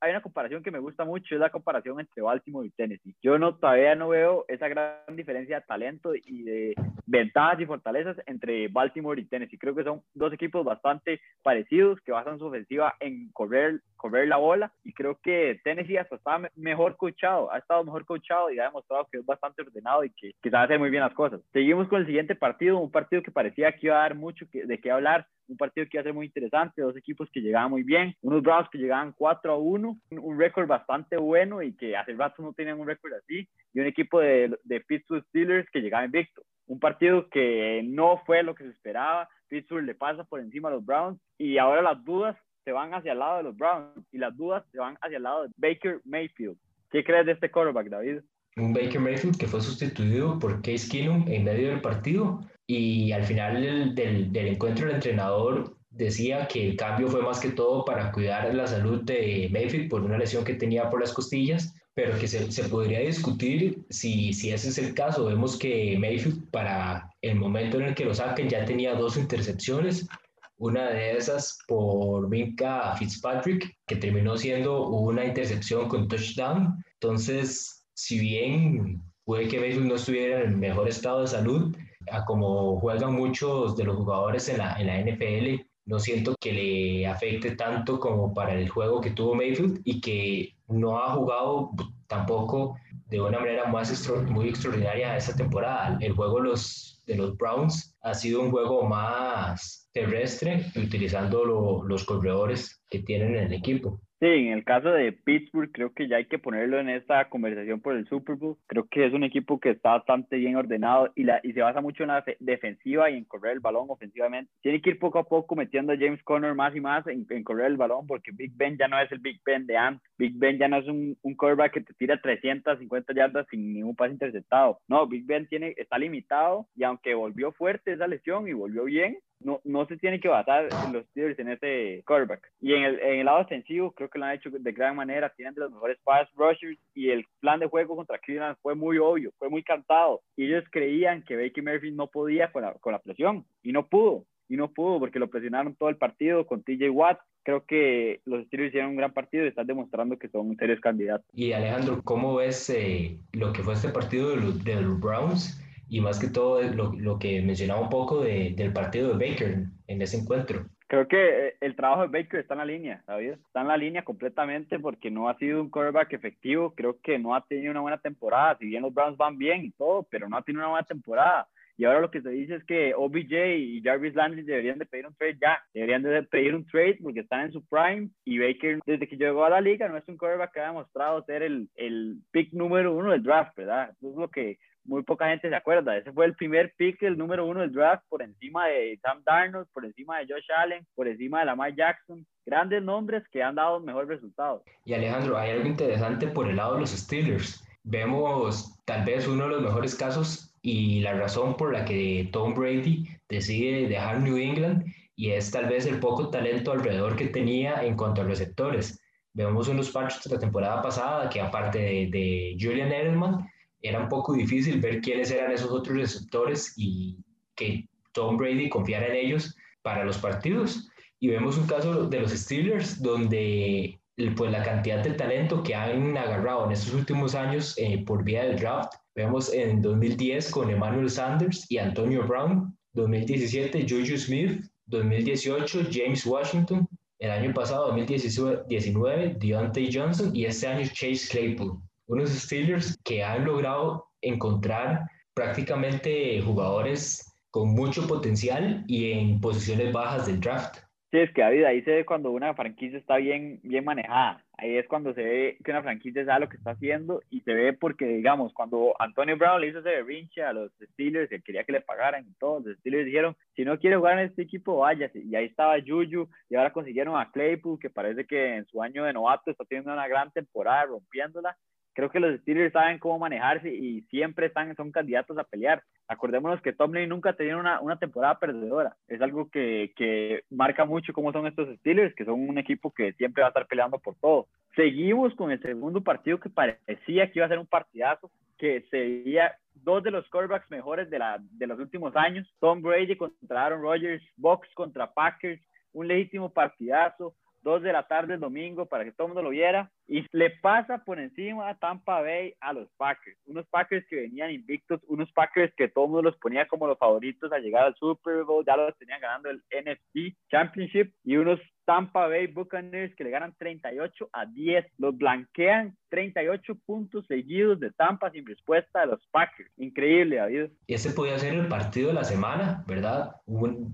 hay 0.00 0.10
una 0.10 0.22
comparación 0.22 0.64
que 0.64 0.72
me 0.72 0.80
gusta 0.80 1.04
mucho, 1.04 1.36
es 1.36 1.40
la 1.40 1.50
comparación 1.50 2.00
entre 2.00 2.20
Baltimore 2.20 2.66
y 2.66 2.72
Tennessee. 2.72 3.14
Yo 3.22 3.38
no 3.38 3.54
todavía 3.54 3.94
no 3.94 4.08
veo 4.08 4.44
esa 4.48 4.66
gran 4.66 4.96
diferencia 5.14 5.60
de 5.60 5.66
talento 5.66 6.16
y 6.16 6.42
de 6.42 6.74
ventajas 7.06 7.60
y 7.60 7.66
fortalezas 7.66 8.16
entre 8.26 8.66
Baltimore 8.66 9.20
y 9.20 9.26
Tennessee. 9.26 9.56
Creo 9.56 9.76
que 9.76 9.84
son 9.84 10.02
dos 10.14 10.32
equipos 10.32 10.64
bastante 10.64 11.20
parecidos, 11.44 12.00
que 12.00 12.10
basan 12.10 12.40
su 12.40 12.46
ofensiva 12.46 12.96
en 12.98 13.30
correr, 13.30 13.82
correr 13.94 14.26
la 14.26 14.38
bola 14.38 14.72
y 14.82 14.94
creo 14.94 15.20
que 15.22 15.60
Tennessee 15.62 15.98
hasta 15.98 16.16
está 16.16 16.40
mejor 16.56 16.96
coachado, 16.96 17.52
ha 17.52 17.58
estado 17.58 17.84
mejor 17.84 18.04
coachado 18.04 18.50
y 18.50 18.58
ha 18.58 18.64
demostrado 18.64 19.06
que 19.12 19.18
es 19.18 19.24
bastante 19.24 19.62
ordenado 19.62 20.02
y 20.02 20.10
que, 20.10 20.32
que 20.42 20.50
sabe 20.50 20.64
hacer 20.64 20.80
muy 20.80 20.90
bien 20.90 21.04
las 21.04 21.14
cosas. 21.14 21.40
Seguimos 21.52 21.86
con 21.86 22.00
el 22.00 22.06
siguiente 22.06 22.34
partido, 22.34 22.78
un 22.78 22.90
partido 22.90 23.22
que 23.22 23.30
parecía 23.30 23.70
que 23.70 23.86
iba 23.86 23.96
a 23.96 24.02
dar 24.02 24.16
mucho 24.16 24.44
de 24.52 24.80
qué 24.80 24.90
hablar, 24.90 25.28
un 25.50 25.56
partido 25.56 25.86
que 25.86 25.96
iba 25.96 26.00
a 26.00 26.04
ser 26.04 26.14
muy 26.14 26.26
interesante, 26.26 26.82
dos 26.82 26.96
equipos 26.96 27.28
que 27.32 27.40
llegaban 27.40 27.70
muy 27.70 27.82
bien, 27.82 28.14
unos 28.22 28.39
Browns 28.42 28.68
que 28.70 28.78
llegaban 28.78 29.12
4 29.12 29.52
a 29.52 29.58
1, 29.58 29.98
un 30.10 30.38
récord 30.38 30.66
bastante 30.66 31.16
bueno 31.16 31.62
y 31.62 31.74
que 31.74 31.96
hace 31.96 32.14
rato 32.14 32.42
no 32.42 32.52
tenían 32.52 32.80
un 32.80 32.86
récord 32.86 33.12
así, 33.14 33.48
y 33.72 33.80
un 33.80 33.86
equipo 33.86 34.20
de, 34.20 34.56
de 34.64 34.80
Pittsburgh 34.80 35.24
Steelers 35.28 35.68
que 35.70 35.80
llegaba 35.80 36.04
invicto. 36.04 36.42
Un 36.66 36.78
partido 36.78 37.28
que 37.28 37.82
no 37.84 38.22
fue 38.24 38.42
lo 38.42 38.54
que 38.54 38.64
se 38.64 38.70
esperaba, 38.70 39.28
Pittsburgh 39.48 39.84
le 39.84 39.94
pasa 39.94 40.24
por 40.24 40.40
encima 40.40 40.68
a 40.68 40.72
los 40.72 40.84
Browns 40.84 41.20
y 41.38 41.58
ahora 41.58 41.82
las 41.82 42.02
dudas 42.04 42.36
se 42.64 42.72
van 42.72 42.94
hacia 42.94 43.12
el 43.12 43.18
lado 43.18 43.38
de 43.38 43.42
los 43.42 43.56
Browns 43.56 44.06
y 44.12 44.18
las 44.18 44.36
dudas 44.36 44.64
se 44.70 44.78
van 44.78 44.96
hacia 45.00 45.16
el 45.16 45.22
lado 45.22 45.42
de 45.42 45.50
Baker 45.56 46.00
Mayfield. 46.04 46.56
¿Qué 46.90 47.04
crees 47.04 47.26
de 47.26 47.32
este 47.32 47.50
quarterback, 47.50 47.88
David? 47.88 48.20
Un 48.56 48.72
Baker 48.72 49.00
Mayfield 49.00 49.38
que 49.38 49.46
fue 49.46 49.60
sustituido 49.60 50.38
por 50.38 50.60
Case 50.62 50.88
Keenum 50.88 51.26
en 51.28 51.44
medio 51.44 51.68
del 51.68 51.80
partido 51.80 52.40
y 52.66 53.10
al 53.12 53.24
final 53.24 53.94
del, 53.94 54.32
del, 54.32 54.46
encuentro 54.48 54.88
el 54.88 54.94
entrenador 54.94 55.76
decía 55.90 56.46
que 56.48 56.68
el 56.70 56.76
cambio 56.76 57.08
fue 57.08 57.22
más 57.22 57.40
que 57.40 57.50
todo 57.50 57.84
para 57.84 58.12
cuidar 58.12 58.52
la 58.54 58.66
salud 58.66 59.02
de 59.02 59.48
Mayfield 59.52 59.90
por 59.90 60.02
una 60.02 60.18
lesión 60.18 60.44
que 60.44 60.54
tenía 60.54 60.88
por 60.88 61.00
las 61.00 61.12
costillas, 61.12 61.74
pero 61.94 62.18
que 62.18 62.28
se, 62.28 62.50
se 62.50 62.64
podría 62.64 63.00
discutir 63.00 63.84
si, 63.90 64.32
si 64.32 64.52
ese 64.52 64.68
es 64.68 64.78
el 64.78 64.94
caso. 64.94 65.26
Vemos 65.26 65.58
que 65.58 65.98
Mayfield 65.98 66.50
para 66.50 67.12
el 67.20 67.36
momento 67.36 67.78
en 67.78 67.86
el 67.86 67.94
que 67.94 68.04
lo 68.04 68.14
saquen 68.14 68.48
ya 68.48 68.64
tenía 68.64 68.94
dos 68.94 69.16
intercepciones, 69.16 70.08
una 70.56 70.90
de 70.90 71.16
esas 71.16 71.58
por 71.66 72.28
Minka 72.28 72.94
Fitzpatrick, 72.96 73.76
que 73.86 73.96
terminó 73.96 74.36
siendo 74.36 74.88
una 74.88 75.24
intercepción 75.24 75.88
con 75.88 76.06
touchdown. 76.06 76.82
Entonces, 76.94 77.84
si 77.94 78.18
bien 78.20 79.02
puede 79.24 79.48
que 79.48 79.58
Mayfield 79.58 79.86
no 79.86 79.94
estuviera 79.96 80.40
en 80.40 80.50
el 80.50 80.56
mejor 80.56 80.88
estado 80.88 81.22
de 81.22 81.28
salud, 81.28 81.76
a 82.10 82.24
como 82.24 82.78
juegan 82.80 83.14
muchos 83.14 83.76
de 83.76 83.84
los 83.84 83.96
jugadores 83.96 84.48
en 84.48 84.58
la, 84.58 84.74
en 84.80 84.86
la 84.86 85.00
NFL, 85.00 85.69
no 85.86 85.98
siento 85.98 86.36
que 86.40 86.52
le 86.52 87.06
afecte 87.06 87.56
tanto 87.56 87.98
como 87.98 88.32
para 88.32 88.54
el 88.54 88.68
juego 88.68 89.00
que 89.00 89.10
tuvo 89.10 89.34
Mayfield 89.34 89.80
y 89.84 90.00
que 90.00 90.54
no 90.68 90.98
ha 90.98 91.12
jugado 91.14 91.70
tampoco 92.06 92.76
de 93.08 93.20
una 93.20 93.40
manera 93.40 93.66
más 93.66 94.08
muy 94.28 94.48
extraordinaria 94.48 95.16
esta 95.16 95.34
temporada. 95.34 95.98
El 96.00 96.12
juego 96.12 96.40
de 96.42 97.16
los 97.16 97.36
Browns 97.36 97.96
ha 98.02 98.14
sido 98.14 98.40
un 98.40 98.50
juego 98.50 98.84
más 98.84 99.88
terrestre, 99.92 100.66
utilizando 100.76 101.44
los 101.44 102.04
corredores 102.04 102.80
que 102.88 103.00
tienen 103.00 103.34
en 103.34 103.44
el 103.44 103.52
equipo. 103.52 104.00
Sí, 104.20 104.26
en 104.26 104.52
el 104.52 104.64
caso 104.64 104.90
de 104.90 105.12
Pittsburgh 105.12 105.72
creo 105.72 105.94
que 105.94 106.06
ya 106.06 106.16
hay 106.16 106.26
que 106.26 106.38
ponerlo 106.38 106.78
en 106.78 106.90
esta 106.90 107.30
conversación 107.30 107.80
por 107.80 107.96
el 107.96 108.06
Super 108.06 108.36
Bowl. 108.36 108.58
Creo 108.66 108.86
que 108.86 109.06
es 109.06 109.14
un 109.14 109.24
equipo 109.24 109.58
que 109.58 109.70
está 109.70 109.92
bastante 109.92 110.36
bien 110.36 110.56
ordenado 110.56 111.10
y, 111.14 111.24
la, 111.24 111.40
y 111.42 111.54
se 111.54 111.62
basa 111.62 111.80
mucho 111.80 112.02
en 112.02 112.08
la 112.10 112.22
defensiva 112.38 113.08
y 113.08 113.16
en 113.16 113.24
correr 113.24 113.52
el 113.52 113.60
balón 113.60 113.86
ofensivamente. 113.88 114.52
Tiene 114.60 114.82
que 114.82 114.90
ir 114.90 114.98
poco 114.98 115.20
a 115.20 115.24
poco 115.24 115.56
metiendo 115.56 115.94
a 115.94 115.96
James 115.96 116.22
Conner 116.22 116.54
más 116.54 116.76
y 116.76 116.80
más 116.82 117.06
en, 117.06 117.24
correr 117.44 117.68
el 117.68 117.78
balón 117.78 118.06
porque 118.06 118.30
Big 118.30 118.52
Ben 118.54 118.76
ya 118.76 118.88
no 118.88 119.00
es 119.00 119.10
el 119.10 119.20
Big 119.20 119.40
Ben 119.42 119.66
de 119.66 119.78
antes. 119.78 120.06
Big 120.18 120.36
Ben 120.36 120.58
ya 120.58 120.68
no 120.68 120.76
es 120.76 120.86
un, 120.86 121.16
un 121.22 121.34
quarterback 121.34 121.72
que 121.72 121.80
te 121.80 121.94
tira 121.94 122.20
350 122.20 123.14
yardas 123.14 123.46
sin 123.50 123.72
ningún 123.72 123.96
pase 123.96 124.12
interceptado. 124.12 124.80
No, 124.86 125.06
Big 125.06 125.24
Ben 125.24 125.48
tiene, 125.48 125.72
está 125.78 125.96
limitado 125.96 126.66
y 126.76 126.84
aunque 126.84 127.14
volvió 127.14 127.52
fuerte 127.52 127.94
esa 127.94 128.06
lesión 128.06 128.46
y 128.48 128.52
volvió 128.52 128.84
bien, 128.84 129.16
no, 129.40 129.60
no 129.64 129.86
se 129.86 129.96
tiene 129.96 130.20
que 130.20 130.28
basar 130.28 130.68
los 130.92 131.06
Steelers 131.06 131.38
en 131.38 131.50
ese 131.50 132.02
quarterback. 132.06 132.50
Y 132.60 132.74
en 132.74 132.84
el, 132.84 133.00
en 133.00 133.20
el 133.20 133.26
lado 133.26 133.38
defensivo, 133.38 133.92
creo 133.92 134.08
que 134.08 134.18
lo 134.18 134.26
han 134.26 134.36
hecho 134.36 134.50
de 134.50 134.72
gran 134.72 134.96
manera. 134.96 135.32
Tienen 135.34 135.54
de 135.54 135.62
los 135.62 135.72
mejores 135.72 135.98
pass 136.04 136.28
rushers 136.34 136.78
y 136.94 137.10
el 137.10 137.24
plan 137.40 137.60
de 137.60 137.66
juego 137.66 137.96
contra 137.96 138.18
Cleveland 138.18 138.56
fue 138.62 138.74
muy 138.74 138.98
obvio, 138.98 139.32
fue 139.38 139.48
muy 139.48 139.62
cantado. 139.62 140.22
Y 140.36 140.46
ellos 140.46 140.64
creían 140.70 141.22
que 141.22 141.36
Baker 141.36 141.64
Murphy 141.64 141.90
no 141.90 142.06
podía 142.08 142.52
con 142.52 142.62
la, 142.62 142.74
con 142.74 142.92
la 142.92 142.98
presión 142.98 143.44
y 143.62 143.72
no 143.72 143.86
pudo. 143.86 144.24
Y 144.48 144.56
no 144.56 144.72
pudo 144.72 144.98
porque 144.98 145.20
lo 145.20 145.30
presionaron 145.30 145.76
todo 145.76 145.88
el 145.88 145.96
partido 145.96 146.44
con 146.46 146.62
TJ 146.62 146.90
Watt. 146.90 147.20
Creo 147.44 147.64
que 147.64 148.20
los 148.24 148.44
Steelers 148.46 148.70
hicieron 148.70 148.90
un 148.90 148.96
gran 148.96 149.12
partido 149.12 149.44
y 149.44 149.48
están 149.48 149.66
demostrando 149.66 150.18
que 150.18 150.28
son 150.28 150.56
serios 150.56 150.80
candidatos. 150.80 151.26
Y 151.32 151.52
Alejandro, 151.52 152.02
¿cómo 152.02 152.34
ves 152.34 152.68
eh, 152.70 153.18
lo 153.32 153.52
que 153.52 153.62
fue 153.62 153.74
este 153.74 153.90
partido 153.90 154.30
de 154.30 154.36
los, 154.36 154.64
de 154.64 154.80
los 154.80 155.00
Browns? 155.00 155.64
Y 155.90 156.00
más 156.00 156.18
que 156.20 156.28
todo 156.28 156.62
lo, 156.62 156.92
lo 156.96 157.18
que 157.18 157.42
mencionaba 157.42 157.80
un 157.80 157.90
poco 157.90 158.22
de, 158.22 158.54
del 158.56 158.72
partido 158.72 159.08
de 159.08 159.28
Baker 159.28 159.64
en 159.88 160.02
ese 160.02 160.18
encuentro. 160.18 160.64
Creo 160.86 161.06
que 161.06 161.48
eh, 161.48 161.54
el 161.60 161.76
trabajo 161.76 162.02
de 162.02 162.18
Baker 162.18 162.40
está 162.40 162.54
en 162.54 162.58
la 162.58 162.64
línea, 162.64 163.02
¿sabes? 163.06 163.38
Está 163.38 163.60
en 163.60 163.68
la 163.68 163.76
línea 163.76 164.02
completamente 164.02 164.78
porque 164.78 165.10
no 165.10 165.28
ha 165.28 165.36
sido 165.36 165.60
un 165.60 165.70
quarterback 165.70 166.12
efectivo. 166.12 166.74
Creo 166.74 166.98
que 167.00 167.18
no 167.18 167.34
ha 167.34 167.44
tenido 167.44 167.72
una 167.72 167.80
buena 167.80 167.98
temporada. 167.98 168.56
Si 168.58 168.66
bien 168.66 168.82
los 168.82 168.94
Browns 168.94 169.16
van 169.16 169.36
bien 169.36 169.64
y 169.64 169.70
todo, 169.72 170.06
pero 170.10 170.28
no 170.28 170.36
ha 170.36 170.42
tenido 170.42 170.62
una 170.62 170.70
buena 170.70 170.86
temporada. 170.86 171.48
Y 171.76 171.84
ahora 171.84 172.00
lo 172.00 172.10
que 172.10 172.20
se 172.20 172.28
dice 172.30 172.56
es 172.56 172.64
que 172.64 172.92
OBJ 172.94 173.56
y 173.56 173.80
Jarvis 173.82 174.14
Landry 174.14 174.42
deberían 174.42 174.78
de 174.78 174.86
pedir 174.86 175.06
un 175.06 175.14
trade 175.14 175.38
ya. 175.40 175.62
Deberían 175.72 176.02
de 176.02 176.22
pedir 176.24 176.54
un 176.54 176.66
trade 176.66 176.98
porque 177.02 177.20
están 177.20 177.42
en 177.42 177.52
su 177.52 177.64
prime. 177.66 178.10
Y 178.24 178.38
Baker, 178.38 178.80
desde 178.84 179.08
que 179.08 179.16
llegó 179.16 179.44
a 179.44 179.50
la 179.50 179.60
liga, 179.60 179.88
no 179.88 179.96
es 179.96 180.06
un 180.06 180.16
quarterback 180.16 180.52
que 180.52 180.60
ha 180.60 180.66
demostrado 180.66 181.24
ser 181.24 181.42
el, 181.42 181.68
el 181.76 182.18
pick 182.32 182.52
número 182.52 182.94
uno 182.94 183.12
del 183.12 183.22
draft, 183.22 183.56
¿verdad? 183.56 183.90
Eso 183.96 184.10
es 184.10 184.16
lo 184.16 184.28
que 184.28 184.58
muy 184.84 185.02
poca 185.02 185.28
gente 185.28 185.48
se 185.48 185.54
acuerda. 185.54 185.96
Ese 185.96 186.12
fue 186.12 186.26
el 186.26 186.34
primer 186.34 186.72
pick, 186.76 187.02
el 187.02 187.18
número 187.18 187.46
uno 187.46 187.60
del 187.60 187.72
draft, 187.72 188.04
por 188.08 188.22
encima 188.22 188.66
de 188.66 188.98
Sam 189.02 189.22
Darnold, 189.24 189.68
por 189.72 189.84
encima 189.84 190.18
de 190.18 190.26
Josh 190.28 190.50
Allen, 190.56 190.86
por 190.94 191.08
encima 191.08 191.40
de 191.40 191.46
Lamar 191.46 191.74
Jackson. 191.74 192.26
Grandes 192.46 192.82
nombres 192.82 193.22
que 193.30 193.42
han 193.42 193.54
dado 193.54 193.80
mejores 193.80 194.08
resultados. 194.08 194.62
Y 194.84 194.94
Alejandro, 194.94 195.38
hay 195.38 195.50
algo 195.50 195.66
interesante 195.66 196.26
por 196.26 196.48
el 196.48 196.56
lado 196.56 196.74
de 196.74 196.80
los 196.80 196.90
Steelers. 196.90 197.64
Vemos 197.82 198.78
tal 198.84 199.04
vez 199.04 199.26
uno 199.26 199.44
de 199.44 199.50
los 199.50 199.62
mejores 199.62 199.94
casos 199.94 200.54
y 200.62 201.00
la 201.00 201.14
razón 201.14 201.56
por 201.56 201.72
la 201.72 201.84
que 201.84 202.28
Tom 202.32 202.54
Brady 202.54 203.06
decide 203.28 203.88
dejar 203.88 204.20
New 204.20 204.36
England 204.36 204.84
y 205.16 205.30
es 205.30 205.50
tal 205.50 205.66
vez 205.66 205.86
el 205.86 206.00
poco 206.00 206.30
talento 206.30 206.72
alrededor 206.72 207.16
que 207.16 207.28
tenía 207.28 207.82
en 207.84 207.96
cuanto 207.96 208.22
a 208.22 208.24
receptores. 208.24 209.00
Vemos 209.32 209.68
unos 209.68 209.90
Patriots 209.90 210.26
la 210.30 210.38
temporada 210.38 210.82
pasada 210.82 211.28
que 211.30 211.40
aparte 211.40 211.78
de, 211.78 212.08
de 212.10 212.56
Julian 212.58 212.90
Edelman, 212.90 213.46
era 213.82 214.00
un 214.00 214.08
poco 214.08 214.34
difícil 214.34 214.80
ver 214.80 215.00
quiénes 215.00 215.30
eran 215.30 215.52
esos 215.52 215.70
otros 215.70 215.96
receptores 215.96 216.74
y 216.76 217.16
que 217.54 217.88
Tom 218.12 218.36
Brady 218.36 218.68
confiara 218.68 219.06
en 219.08 219.16
ellos 219.26 219.56
para 219.82 220.04
los 220.04 220.18
partidos. 220.18 220.88
Y 221.18 221.28
vemos 221.28 221.58
un 221.58 221.66
caso 221.66 222.06
de 222.06 222.20
los 222.20 222.32
Steelers 222.32 223.00
donde 223.02 224.00
pues 224.36 224.50
la 224.50 224.62
cantidad 224.62 225.02
de 225.02 225.12
talento 225.12 225.62
que 225.62 225.74
han 225.74 226.16
agarrado 226.16 226.66
en 226.66 226.72
estos 226.72 226.92
últimos 226.92 227.34
años 227.34 227.74
eh, 227.78 228.04
por 228.06 228.22
vía 228.22 228.44
del 228.44 228.58
draft. 228.58 228.92
Vemos 229.14 229.52
en 229.52 229.80
2010 229.80 230.50
con 230.50 230.70
Emmanuel 230.70 231.08
Sanders 231.08 231.70
y 231.70 231.78
Antonio 231.78 232.26
Brown, 232.26 232.76
2017 232.92 233.86
Juju 233.88 234.16
Smith, 234.18 234.62
2018 234.86 235.86
James 235.90 236.26
Washington, 236.26 236.86
el 237.18 237.30
año 237.30 237.54
pasado 237.54 237.88
2019 237.88 239.36
Deontay 239.38 239.90
Johnson 239.92 240.34
y 240.34 240.44
este 240.44 240.66
año 240.66 240.86
Chase 240.92 241.28
Claypool 241.30 241.80
unos 242.10 242.30
Steelers 242.30 242.98
que 243.04 243.22
han 243.22 243.44
logrado 243.44 244.08
encontrar 244.20 245.08
prácticamente 245.32 246.42
jugadores 246.42 247.24
con 247.52 247.68
mucho 247.68 248.06
potencial 248.06 248.84
y 248.88 249.12
en 249.12 249.40
posiciones 249.40 249.92
bajas 249.92 250.26
del 250.26 250.40
draft. 250.40 250.78
Sí, 251.12 251.18
es 251.18 251.32
que 251.32 251.42
David, 251.42 251.64
ahí 251.64 251.82
se 251.82 251.90
ve 251.90 252.04
cuando 252.04 252.30
una 252.30 252.54
franquicia 252.54 252.98
está 252.98 253.16
bien, 253.16 253.60
bien 253.62 253.84
manejada. 253.84 254.44
Ahí 254.56 254.76
es 254.76 254.86
cuando 254.86 255.14
se 255.14 255.22
ve 255.22 255.58
que 255.64 255.70
una 255.70 255.82
franquicia 255.82 256.24
sabe 256.24 256.40
lo 256.40 256.48
que 256.48 256.56
está 256.56 256.72
haciendo 256.72 257.20
y 257.30 257.40
se 257.40 257.52
ve 257.52 257.72
porque, 257.72 258.06
digamos, 258.06 258.52
cuando 258.52 258.94
Antonio 258.98 259.36
Brown 259.36 259.60
le 259.60 259.68
hizo 259.68 259.78
ese 259.80 259.88
berrinche 259.88 260.42
a 260.42 260.52
los 260.52 260.70
Steelers, 260.92 261.30
que 261.30 261.40
quería 261.42 261.64
que 261.64 261.72
le 261.72 261.80
pagaran 261.80 262.26
y 262.28 262.34
todos 262.34 262.64
los 262.64 262.76
Steelers 262.78 263.06
dijeron, 263.06 263.36
si 263.56 263.64
no 263.64 263.78
quiere 263.78 263.96
jugar 263.96 264.18
en 264.18 264.26
este 264.26 264.42
equipo, 264.42 264.78
váyase. 264.78 265.20
Y 265.20 265.34
ahí 265.34 265.46
estaba 265.46 265.80
Juju 265.80 266.28
y 266.48 266.54
ahora 266.54 266.72
consiguieron 266.72 267.18
a 267.18 267.30
Claypool, 267.32 267.80
que 267.80 267.90
parece 267.90 268.24
que 268.24 268.56
en 268.56 268.66
su 268.66 268.82
año 268.82 269.04
de 269.04 269.12
novato 269.12 269.50
está 269.50 269.64
teniendo 269.64 269.92
una 269.92 270.06
gran 270.06 270.30
temporada 270.32 270.84
rompiéndola 270.84 271.56
creo 271.92 272.10
que 272.10 272.20
los 272.20 272.40
Steelers 272.40 272.72
saben 272.72 272.98
cómo 272.98 273.18
manejarse 273.18 273.72
y 273.72 274.02
siempre 274.02 274.46
están, 274.46 274.74
son 274.76 274.92
candidatos 274.92 275.36
a 275.38 275.44
pelear. 275.44 275.82
Acordémonos 276.08 276.60
que 276.62 276.72
Tomlin 276.72 277.08
nunca 277.08 277.32
tenido 277.34 277.58
una, 277.58 277.80
una 277.80 277.98
temporada 277.98 278.38
perdedora. 278.38 278.96
Es 279.08 279.20
algo 279.20 279.48
que, 279.48 279.92
que, 279.96 280.42
marca 280.50 280.84
mucho 280.84 281.12
cómo 281.12 281.32
son 281.32 281.46
estos 281.46 281.68
Steelers, 281.78 282.14
que 282.14 282.24
son 282.24 282.48
un 282.48 282.58
equipo 282.58 282.90
que 282.90 283.12
siempre 283.14 283.42
va 283.42 283.48
a 283.48 283.50
estar 283.50 283.66
peleando 283.66 283.98
por 283.98 284.14
todo. 284.16 284.46
Seguimos 284.74 285.34
con 285.34 285.50
el 285.50 285.60
segundo 285.60 286.02
partido 286.02 286.38
que 286.38 286.50
parecía 286.50 287.30
que 287.30 287.38
iba 287.38 287.46
a 287.46 287.48
ser 287.48 287.58
un 287.58 287.66
partidazo, 287.66 288.30
que 288.58 288.82
sería 288.90 289.56
dos 289.74 290.02
de 290.02 290.10
los 290.10 290.28
quarterbacks 290.28 290.70
mejores 290.70 291.10
de, 291.10 291.18
la, 291.18 291.38
de 291.40 291.66
los 291.66 291.78
últimos 291.78 292.14
años. 292.16 292.46
Tom 292.60 292.82
Brady 292.82 293.16
contra 293.16 293.66
Aaron 293.66 293.82
Rodgers, 293.82 294.22
Box 294.36 294.68
contra 294.74 295.12
Packers, 295.12 295.60
un 295.92 296.08
legítimo 296.08 296.52
partidazo. 296.52 297.34
Dos 297.62 297.82
de 297.82 297.92
la 297.92 298.06
tarde 298.06 298.34
el 298.34 298.40
domingo 298.40 298.86
para 298.86 299.04
que 299.04 299.12
todo 299.12 299.26
el 299.26 299.34
mundo 299.34 299.42
lo 299.42 299.50
viera. 299.50 299.90
Y 300.06 300.24
le 300.32 300.50
pasa 300.50 301.04
por 301.04 301.18
encima 301.20 301.68
a 301.68 301.78
Tampa 301.78 302.20
Bay 302.20 302.54
a 302.60 302.72
los 302.72 302.88
Packers, 302.96 303.38
unos 303.46 303.66
Packers 303.68 304.06
que 304.08 304.16
venían 304.16 304.50
invictos, 304.50 305.00
unos 305.06 305.30
Packers 305.32 305.72
que 305.76 305.88
todo 305.88 306.06
el 306.06 306.10
mundo 306.10 306.30
los 306.30 306.38
ponía 306.38 306.66
como 306.66 306.86
los 306.86 306.98
favoritos 306.98 307.52
a 307.52 307.58
llegar 307.58 307.84
al 307.84 307.94
Super 307.96 308.44
Bowl, 308.44 308.64
ya 308.64 308.76
los 308.76 308.96
tenían 308.98 309.20
ganando 309.20 309.50
el 309.50 309.62
NFC 309.70 310.36
Championship. 310.50 311.12
Y 311.24 311.36
unos 311.36 311.60
Tampa 311.90 312.28
Bay 312.28 312.46
Buccaneers 312.46 313.12
que 313.16 313.24
le 313.24 313.30
ganan 313.30 313.52
38 313.58 314.30
a 314.32 314.46
10, 314.46 314.84
los 314.98 315.18
blanquean 315.18 315.96
38 316.10 316.76
puntos 316.86 317.26
seguidos 317.26 317.80
de 317.80 317.90
Tampa 317.90 318.30
sin 318.30 318.46
respuesta 318.46 319.00
de 319.00 319.06
los 319.08 319.26
Packers. 319.32 319.68
Increíble, 319.76 320.36
David. 320.36 320.66
Ese 320.86 321.10
podía 321.10 321.36
ser 321.36 321.54
el 321.54 321.66
partido 321.66 322.08
de 322.08 322.14
la 322.14 322.22
semana, 322.22 322.84
¿verdad? 322.86 323.34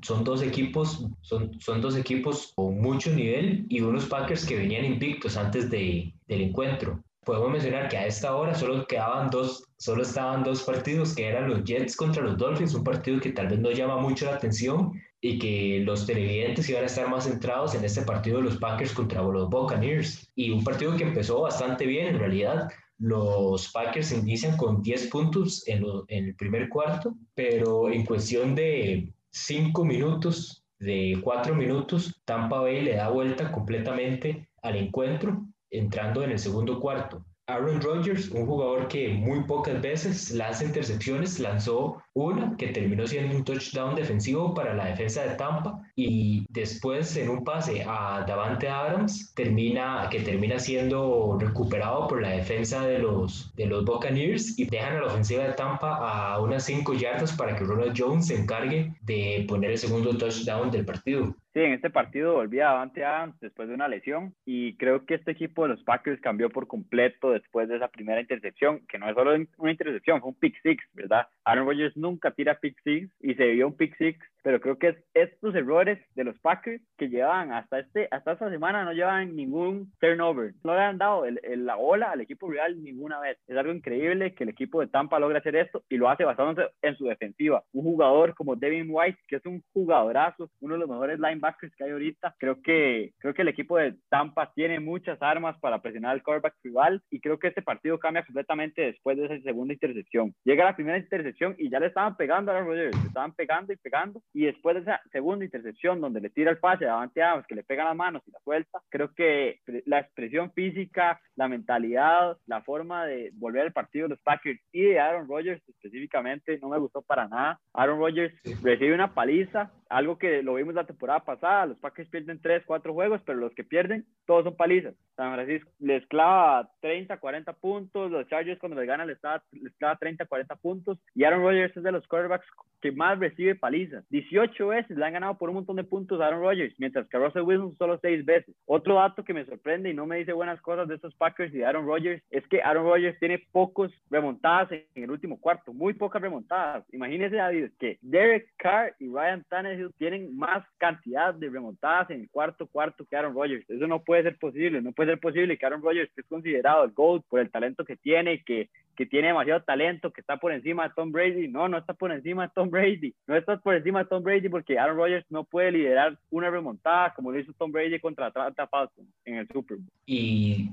son 0.02 0.24
dos 0.24 0.42
equipos, 0.42 1.08
son, 1.22 1.58
son 1.58 1.80
dos 1.80 1.96
equipos 1.96 2.52
con 2.54 2.78
mucho 2.82 3.10
nivel 3.14 3.64
y 3.70 3.80
unos 3.80 4.04
Packers 4.04 4.44
que 4.44 4.58
venían 4.58 4.84
invictos 4.84 5.38
antes 5.38 5.70
de, 5.70 6.12
del 6.26 6.42
encuentro. 6.42 7.02
Podemos 7.24 7.50
mencionar 7.50 7.88
que 7.88 7.96
a 7.96 8.06
esta 8.06 8.36
hora 8.36 8.54
solo 8.54 8.86
quedaban 8.86 9.30
dos, 9.30 9.64
solo 9.78 10.02
estaban 10.02 10.44
dos 10.44 10.62
partidos 10.64 11.14
que 11.14 11.26
eran 11.28 11.48
los 11.48 11.64
Jets 11.64 11.96
contra 11.96 12.22
los 12.22 12.36
Dolphins, 12.36 12.74
un 12.74 12.84
partido 12.84 13.20
que 13.20 13.32
tal 13.32 13.48
vez 13.48 13.58
no 13.58 13.70
llama 13.70 13.96
mucho 13.96 14.26
la 14.26 14.34
atención 14.34 14.92
y 15.26 15.38
que 15.38 15.80
los 15.84 16.06
televidentes 16.06 16.68
iban 16.68 16.84
a 16.84 16.86
estar 16.86 17.08
más 17.08 17.24
centrados 17.24 17.74
en 17.74 17.84
este 17.84 18.02
partido 18.02 18.38
de 18.38 18.44
los 18.44 18.58
Packers 18.58 18.92
contra 18.92 19.22
los 19.22 19.50
Buccaneers. 19.50 20.30
Y 20.34 20.50
un 20.50 20.62
partido 20.62 20.96
que 20.96 21.04
empezó 21.04 21.42
bastante 21.42 21.84
bien 21.84 22.06
en 22.06 22.18
realidad. 22.18 22.68
Los 22.98 23.72
Packers 23.72 24.12
inician 24.12 24.56
con 24.56 24.82
10 24.82 25.08
puntos 25.08 25.66
en, 25.66 25.84
en 26.08 26.26
el 26.26 26.36
primer 26.36 26.68
cuarto, 26.68 27.14
pero 27.34 27.90
en 27.90 28.06
cuestión 28.06 28.54
de 28.54 29.12
5 29.30 29.84
minutos 29.84 30.62
de 30.78 31.18
cuatro 31.22 31.54
minutos, 31.54 32.20
Tampa 32.24 32.60
Bay 32.60 32.82
le 32.82 32.96
da 32.96 33.08
vuelta 33.08 33.50
completamente 33.50 34.48
al 34.62 34.76
encuentro, 34.76 35.46
entrando 35.70 36.22
en 36.22 36.32
el 36.32 36.38
segundo 36.38 36.80
cuarto. 36.80 37.24
Aaron 37.48 37.80
Rodgers, 37.80 38.28
un 38.30 38.44
jugador 38.44 38.88
que 38.88 39.08
muy 39.08 39.44
pocas 39.44 39.80
veces 39.80 40.32
lanza 40.32 40.64
intercepciones, 40.64 41.38
lanzó 41.38 42.02
una 42.12 42.56
que 42.56 42.68
terminó 42.68 43.06
siendo 43.06 43.36
un 43.36 43.44
touchdown 43.44 43.94
defensivo 43.94 44.52
para 44.52 44.74
la 44.74 44.86
defensa 44.86 45.22
de 45.22 45.36
Tampa 45.36 45.80
y 45.94 46.44
después 46.50 47.16
en 47.16 47.28
un 47.28 47.44
pase 47.44 47.84
a 47.86 48.24
Davante 48.26 48.68
Adams 48.68 49.32
termina 49.34 50.08
que 50.10 50.22
termina 50.22 50.58
siendo 50.58 51.38
recuperado 51.38 52.08
por 52.08 52.20
la 52.20 52.30
defensa 52.30 52.84
de 52.84 52.98
los 52.98 53.54
de 53.54 53.66
los 53.66 53.84
Buccaneers 53.84 54.58
y 54.58 54.64
dejan 54.64 54.96
a 54.96 55.00
la 55.02 55.06
ofensiva 55.06 55.44
de 55.44 55.52
Tampa 55.52 55.98
a 55.98 56.40
unas 56.40 56.64
5 56.64 56.94
yardas 56.94 57.32
para 57.32 57.54
que 57.54 57.62
Ronald 57.62 57.94
Jones 57.96 58.26
se 58.26 58.34
encargue 58.34 58.92
de 59.02 59.44
poner 59.48 59.70
el 59.70 59.78
segundo 59.78 60.18
touchdown 60.18 60.72
del 60.72 60.84
partido. 60.84 61.36
Sí, 61.56 61.62
en 61.62 61.72
este 61.72 61.88
partido 61.88 62.34
volvía 62.34 62.66
Davante 62.66 63.02
Adams 63.02 63.40
después 63.40 63.66
de 63.66 63.72
una 63.72 63.88
lesión 63.88 64.34
y 64.44 64.76
creo 64.76 65.06
que 65.06 65.14
este 65.14 65.30
equipo 65.30 65.62
de 65.62 65.70
los 65.70 65.82
Packers 65.84 66.20
cambió 66.20 66.50
por 66.50 66.66
completo 66.66 67.30
después 67.30 67.66
de 67.66 67.76
esa 67.76 67.88
primera 67.88 68.20
intercepción, 68.20 68.82
que 68.86 68.98
no 68.98 69.08
es 69.08 69.14
solo 69.14 69.34
una 69.56 69.70
intercepción, 69.70 70.20
fue 70.20 70.28
un 70.28 70.38
pick 70.38 70.54
six, 70.62 70.84
¿verdad? 70.92 71.26
Aaron 71.46 71.66
Rodgers 71.66 71.96
nunca 71.96 72.32
tira 72.32 72.60
pick 72.60 72.76
six 72.84 73.10
y 73.20 73.32
se 73.36 73.46
vio 73.52 73.68
un 73.68 73.74
pick 73.74 73.96
six 73.96 74.18
pero 74.46 74.60
creo 74.60 74.78
que 74.78 74.88
es 74.90 74.96
estos 75.12 75.56
errores 75.56 75.98
de 76.14 76.22
los 76.22 76.38
Packers 76.38 76.80
que 76.96 77.08
llevaban 77.08 77.50
hasta, 77.50 77.80
este, 77.80 78.06
hasta 78.12 78.34
esta 78.34 78.48
semana 78.48 78.84
no 78.84 78.92
llevaban 78.92 79.34
ningún 79.34 79.92
turnover, 79.98 80.54
no 80.62 80.72
le 80.72 80.82
han 80.82 80.98
dado 80.98 81.24
el, 81.24 81.40
la 81.66 81.76
ola 81.76 82.12
al 82.12 82.20
equipo 82.20 82.48
real 82.48 82.80
ninguna 82.80 83.18
vez. 83.18 83.38
Es 83.48 83.56
algo 83.56 83.72
increíble 83.72 84.36
que 84.36 84.44
el 84.44 84.50
equipo 84.50 84.80
de 84.80 84.86
Tampa 84.86 85.18
logre 85.18 85.38
hacer 85.38 85.56
esto 85.56 85.82
y 85.88 85.96
lo 85.96 86.08
hace 86.08 86.22
basándose 86.22 86.70
en 86.80 86.96
su 86.96 87.06
defensiva. 87.06 87.64
Un 87.72 87.82
jugador 87.82 88.36
como 88.36 88.54
Devin 88.54 88.86
White, 88.88 89.18
que 89.26 89.34
es 89.34 89.46
un 89.46 89.64
jugadorazo, 89.72 90.48
uno 90.60 90.74
de 90.74 90.80
los 90.80 90.88
mejores 90.88 91.18
linebackers 91.18 91.74
que 91.74 91.82
hay 91.82 91.90
ahorita, 91.90 92.36
creo 92.38 92.62
que, 92.62 93.14
creo 93.18 93.34
que 93.34 93.42
el 93.42 93.48
equipo 93.48 93.78
de 93.78 93.96
Tampa 94.10 94.52
tiene 94.54 94.78
muchas 94.78 95.20
armas 95.22 95.58
para 95.58 95.82
presionar 95.82 96.12
al 96.12 96.22
quarterback 96.22 96.54
rival 96.62 97.02
y 97.10 97.18
creo 97.18 97.40
que 97.40 97.48
este 97.48 97.62
partido 97.62 97.98
cambia 97.98 98.24
completamente 98.24 98.82
después 98.82 99.16
de 99.16 99.24
esa 99.24 99.42
segunda 99.42 99.74
intercepción. 99.74 100.32
Llega 100.44 100.64
la 100.64 100.76
primera 100.76 100.98
intercepción 100.98 101.56
y 101.58 101.68
ya 101.68 101.80
le 101.80 101.88
estaban 101.88 102.16
pegando 102.16 102.52
a 102.52 102.60
los 102.60 102.68
Rodgers, 102.68 102.96
le 102.96 103.08
estaban 103.08 103.32
pegando 103.32 103.72
y 103.72 103.76
pegando 103.76 104.22
y 104.36 104.44
después 104.44 104.76
de 104.76 104.82
esa 104.82 105.00
segunda 105.10 105.46
intercepción 105.46 105.98
donde 105.98 106.20
le 106.20 106.28
tira 106.28 106.50
el 106.50 106.58
pase 106.58 106.84
a 106.84 106.88
Davante 106.88 107.22
Adams, 107.22 107.46
que 107.46 107.54
le 107.54 107.64
pega 107.64 107.84
las 107.84 107.96
manos 107.96 108.22
y 108.26 108.30
la 108.32 108.40
suelta, 108.40 108.82
creo 108.90 109.14
que 109.14 109.60
la 109.86 110.00
expresión 110.00 110.52
física, 110.52 111.18
la 111.36 111.48
mentalidad, 111.48 112.36
la 112.46 112.60
forma 112.60 113.06
de 113.06 113.30
volver 113.32 113.62
al 113.62 113.72
partido 113.72 114.04
de 114.04 114.10
los 114.10 114.20
Packers 114.20 114.60
y 114.72 114.82
de 114.82 115.00
Aaron 115.00 115.26
Rodgers 115.26 115.66
específicamente 115.66 116.58
no 116.60 116.68
me 116.68 116.78
gustó 116.78 117.00
para 117.00 117.26
nada. 117.26 117.58
Aaron 117.72 117.98
Rodgers 117.98 118.34
recibe 118.62 118.94
una 118.94 119.14
paliza, 119.14 119.72
algo 119.88 120.18
que 120.18 120.42
lo 120.42 120.54
vimos 120.54 120.74
la 120.74 120.86
temporada 120.86 121.20
pasada, 121.20 121.66
los 121.66 121.78
Packers 121.78 122.08
pierden 122.08 122.40
3, 122.40 122.64
4 122.66 122.92
juegos, 122.92 123.20
pero 123.24 123.38
los 123.38 123.54
que 123.54 123.64
pierden, 123.64 124.04
todos 124.26 124.44
son 124.44 124.56
palizas. 124.56 124.94
San 125.16 125.32
Francisco 125.32 125.70
les 125.78 126.06
clava 126.06 126.68
30, 126.80 127.16
40 127.18 127.52
puntos, 127.54 128.10
los 128.10 128.26
Chargers 128.28 128.58
cuando 128.58 128.78
les 128.78 128.86
gana 128.86 129.06
les 129.06 129.18
clava, 129.18 129.42
les 129.52 129.74
clava 129.76 129.96
30, 129.96 130.26
40 130.26 130.56
puntos, 130.56 130.98
y 131.14 131.24
Aaron 131.24 131.42
Rodgers 131.42 131.76
es 131.76 131.82
de 131.82 131.92
los 131.92 132.06
quarterbacks 132.06 132.46
que 132.80 132.92
más 132.92 133.18
recibe 133.18 133.54
palizas. 133.54 134.04
18 134.10 134.68
veces 134.68 134.96
le 134.96 135.04
han 135.04 135.14
ganado 135.14 135.38
por 135.38 135.48
un 135.48 135.56
montón 135.56 135.76
de 135.76 135.84
puntos 135.84 136.20
Aaron 136.20 136.40
Rodgers, 136.40 136.74
mientras 136.78 137.08
que 137.08 137.18
Russell 137.18 137.42
Wilson 137.42 137.76
solo 137.76 137.98
6 138.00 138.24
veces. 138.24 138.54
Otro 138.66 138.96
dato 138.96 139.24
que 139.24 139.34
me 139.34 139.46
sorprende 139.46 139.90
y 139.90 139.94
no 139.94 140.06
me 140.06 140.18
dice 140.18 140.32
buenas 140.32 140.60
cosas 140.60 140.88
de 140.88 140.96
estos 140.96 141.14
Packers 141.14 141.54
y 141.54 141.58
de 141.58 141.66
Aaron 141.66 141.86
Rodgers 141.86 142.22
es 142.30 142.46
que 142.48 142.62
Aaron 142.62 142.84
Rodgers 142.84 143.18
tiene 143.18 143.42
pocos 143.52 143.92
remontadas 144.10 144.72
en 144.72 145.04
el 145.04 145.10
último 145.10 145.40
cuarto, 145.40 145.72
muy 145.72 145.94
pocas 145.94 146.20
remontadas. 146.20 146.84
Imagínese, 146.92 147.36
David, 147.36 147.70
que 147.78 147.98
Derek 148.02 148.52
Carr 148.56 148.94
y 148.98 149.08
Ryan 149.08 149.44
Tannehill 149.48 149.75
tienen 149.98 150.36
más 150.36 150.64
cantidad 150.78 151.34
de 151.34 151.48
remontadas 151.48 152.10
en 152.10 152.22
el 152.22 152.30
cuarto 152.30 152.66
cuarto 152.66 153.04
que 153.04 153.16
Aaron 153.16 153.34
Rodgers. 153.34 153.68
Eso 153.68 153.86
no 153.86 154.02
puede 154.02 154.22
ser 154.22 154.38
posible, 154.38 154.82
no 154.82 154.92
puede 154.92 155.10
ser 155.10 155.20
posible 155.20 155.56
que 155.56 155.66
Aaron 155.66 155.82
Rodgers 155.82 156.10
es 156.16 156.26
considerado 156.26 156.84
el 156.84 156.92
GOAT 156.92 157.24
por 157.28 157.40
el 157.40 157.50
talento 157.50 157.84
que 157.84 157.96
tiene, 157.96 158.42
que 158.44 158.68
que 158.96 159.06
tiene 159.06 159.28
demasiado 159.28 159.62
talento, 159.62 160.10
que 160.10 160.22
está 160.22 160.38
por 160.38 160.52
encima 160.52 160.84
de 160.84 160.94
Tom 160.96 161.12
Brady. 161.12 161.46
No, 161.48 161.68
no 161.68 161.78
está 161.78 161.94
por 161.94 162.10
encima 162.10 162.46
de 162.46 162.52
Tom 162.54 162.70
Brady. 162.70 163.14
No 163.26 163.36
está 163.36 163.58
por 163.58 163.74
encima 163.74 164.00
de 164.00 164.06
Tom 164.06 164.24
Brady 164.24 164.48
porque 164.48 164.78
Aaron 164.78 164.96
Rodgers 164.96 165.26
no 165.28 165.44
puede 165.44 165.70
liderar 165.70 166.18
una 166.30 166.50
remontada 166.50 167.14
como 167.14 167.30
lo 167.30 167.38
hizo 167.38 167.52
Tom 167.52 167.70
Brady 167.70 168.00
contra 168.00 168.26
Atlanta 168.26 168.66
Falcons 168.66 169.08
en 169.24 169.36
el 169.36 169.46
Super 169.48 169.76
Bowl. 169.76 169.92
Y, 170.06 170.70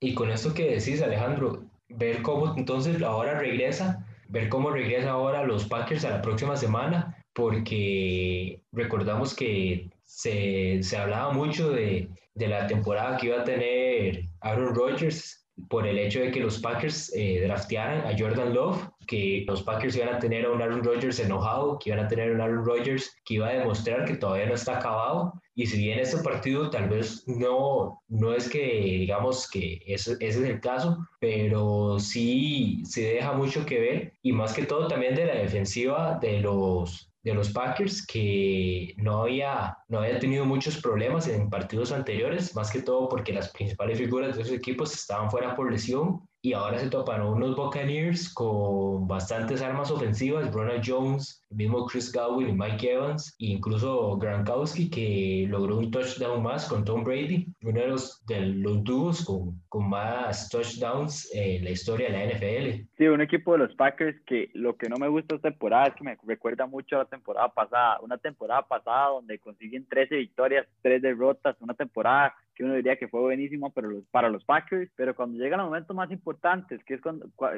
y 0.00 0.14
con 0.14 0.30
esto 0.30 0.54
que 0.54 0.76
decís, 0.76 1.02
Alejandro, 1.02 1.64
ver 1.88 2.22
cómo 2.22 2.56
entonces 2.56 3.02
ahora 3.02 3.38
regresa, 3.38 4.06
ver 4.28 4.48
cómo 4.48 4.70
regresa 4.70 5.10
ahora 5.10 5.44
los 5.44 5.68
Packers 5.68 6.04
a 6.04 6.10
la 6.10 6.22
próxima 6.22 6.56
semana, 6.56 7.16
porque 7.34 8.62
recordamos 8.72 9.34
que 9.34 9.90
se, 10.04 10.82
se 10.82 10.96
hablaba 10.96 11.32
mucho 11.32 11.70
de, 11.70 12.08
de 12.34 12.48
la 12.48 12.66
temporada 12.66 13.16
que 13.16 13.26
iba 13.26 13.40
a 13.40 13.44
tener 13.44 14.24
Aaron 14.40 14.74
Rodgers 14.74 15.38
por 15.68 15.86
el 15.86 15.98
hecho 15.98 16.20
de 16.20 16.30
que 16.30 16.40
los 16.40 16.58
Packers 16.58 17.12
eh, 17.14 17.40
draftearan 17.42 18.06
a 18.06 18.16
Jordan 18.16 18.54
Love, 18.54 18.88
que 19.06 19.44
los 19.46 19.62
Packers 19.62 19.96
iban 19.96 20.14
a 20.14 20.18
tener 20.18 20.46
a 20.46 20.50
un 20.50 20.62
Aaron 20.62 20.84
Rodgers 20.84 21.18
enojado, 21.18 21.78
que 21.78 21.90
iban 21.90 22.04
a 22.04 22.08
tener 22.08 22.30
a 22.30 22.34
un 22.34 22.40
Aaron 22.40 22.64
Rodgers 22.64 23.16
que 23.24 23.34
iba 23.34 23.48
a 23.48 23.54
demostrar 23.54 24.04
que 24.04 24.14
todavía 24.14 24.46
no 24.46 24.54
está 24.54 24.78
acabado. 24.78 25.32
Y 25.54 25.66
si 25.66 25.78
bien 25.78 25.98
este 25.98 26.18
partido 26.18 26.70
tal 26.70 26.88
vez 26.88 27.24
no, 27.26 28.00
no 28.08 28.34
es 28.34 28.48
que 28.48 28.60
digamos 29.00 29.50
que 29.50 29.82
ese, 29.86 30.12
ese 30.20 30.26
es 30.26 30.36
el 30.36 30.60
caso, 30.60 30.98
pero 31.20 31.98
sí 31.98 32.82
se 32.84 33.14
deja 33.14 33.32
mucho 33.32 33.66
que 33.66 33.80
ver 33.80 34.12
y 34.22 34.32
más 34.32 34.52
que 34.52 34.66
todo 34.66 34.86
también 34.86 35.16
de 35.16 35.26
la 35.26 35.34
defensiva 35.34 36.18
de 36.20 36.40
los, 36.40 37.07
de 37.22 37.34
los 37.34 37.50
Packers 37.50 38.06
que 38.06 38.94
no 38.96 39.22
había, 39.22 39.76
no 39.88 39.98
había 40.00 40.18
tenido 40.18 40.44
muchos 40.44 40.80
problemas 40.80 41.28
en 41.28 41.50
partidos 41.50 41.92
anteriores, 41.92 42.54
más 42.54 42.70
que 42.70 42.82
todo 42.82 43.08
porque 43.08 43.32
las 43.32 43.50
principales 43.50 43.98
figuras 43.98 44.36
de 44.36 44.42
esos 44.42 44.54
equipos 44.54 44.94
estaban 44.94 45.30
fuera 45.30 45.54
por 45.54 45.70
lesión 45.70 46.28
y 46.48 46.54
ahora 46.54 46.78
se 46.78 46.88
topan 46.88 47.20
unos 47.20 47.54
Buccaneers 47.54 48.32
con 48.32 49.06
bastantes 49.06 49.60
armas 49.60 49.90
ofensivas, 49.90 50.50
Ronald 50.50 50.82
Jones, 50.82 51.44
el 51.50 51.58
mismo 51.58 51.84
Chris 51.84 52.10
Godwin 52.10 52.48
y 52.48 52.52
Mike 52.52 52.90
Evans, 52.90 53.36
e 53.38 53.48
incluso 53.48 54.16
Gronkowski 54.16 54.88
que 54.88 55.44
logró 55.46 55.76
un 55.76 55.90
touchdown 55.90 56.42
más 56.42 56.66
con 56.66 56.86
Tom 56.86 57.04
Brady, 57.04 57.48
uno 57.60 57.78
de 57.78 57.88
los, 57.88 58.24
de 58.24 58.40
los 58.40 58.82
dúos 58.82 59.26
con, 59.26 59.60
con 59.68 59.90
más 59.90 60.48
touchdowns 60.48 61.30
en 61.34 61.64
la 61.64 61.70
historia 61.70 62.10
de 62.10 62.16
la 62.16 62.34
NFL. 62.34 62.86
Sí, 62.96 63.06
un 63.06 63.20
equipo 63.20 63.52
de 63.52 63.58
los 63.58 63.74
Packers 63.74 64.18
que 64.24 64.48
lo 64.54 64.78
que 64.78 64.88
no 64.88 64.96
me 64.96 65.08
gusta 65.08 65.34
esta 65.34 65.50
temporada 65.50 65.88
es 65.88 65.94
que 65.96 66.04
me 66.04 66.16
recuerda 66.26 66.66
mucho 66.66 66.96
a 66.96 67.00
la 67.00 67.04
temporada 67.04 67.52
pasada, 67.52 68.00
una 68.00 68.16
temporada 68.16 68.62
pasada 68.66 69.08
donde 69.08 69.38
consiguen 69.38 69.86
13 69.86 70.16
victorias, 70.16 70.66
3 70.80 71.02
derrotas, 71.02 71.56
una 71.60 71.74
temporada 71.74 72.34
que 72.58 72.64
uno 72.64 72.74
diría 72.74 72.96
que 72.96 73.06
fue 73.06 73.20
buenísimo 73.20 73.72
pero 73.72 74.02
para 74.10 74.28
los 74.28 74.44
Packers, 74.44 74.90
pero 74.96 75.14
cuando 75.14 75.38
llegan 75.38 75.60
los 75.60 75.68
momentos 75.68 75.94
más 75.94 76.10
importantes, 76.10 76.82
que 76.84 76.94
es, 76.94 77.00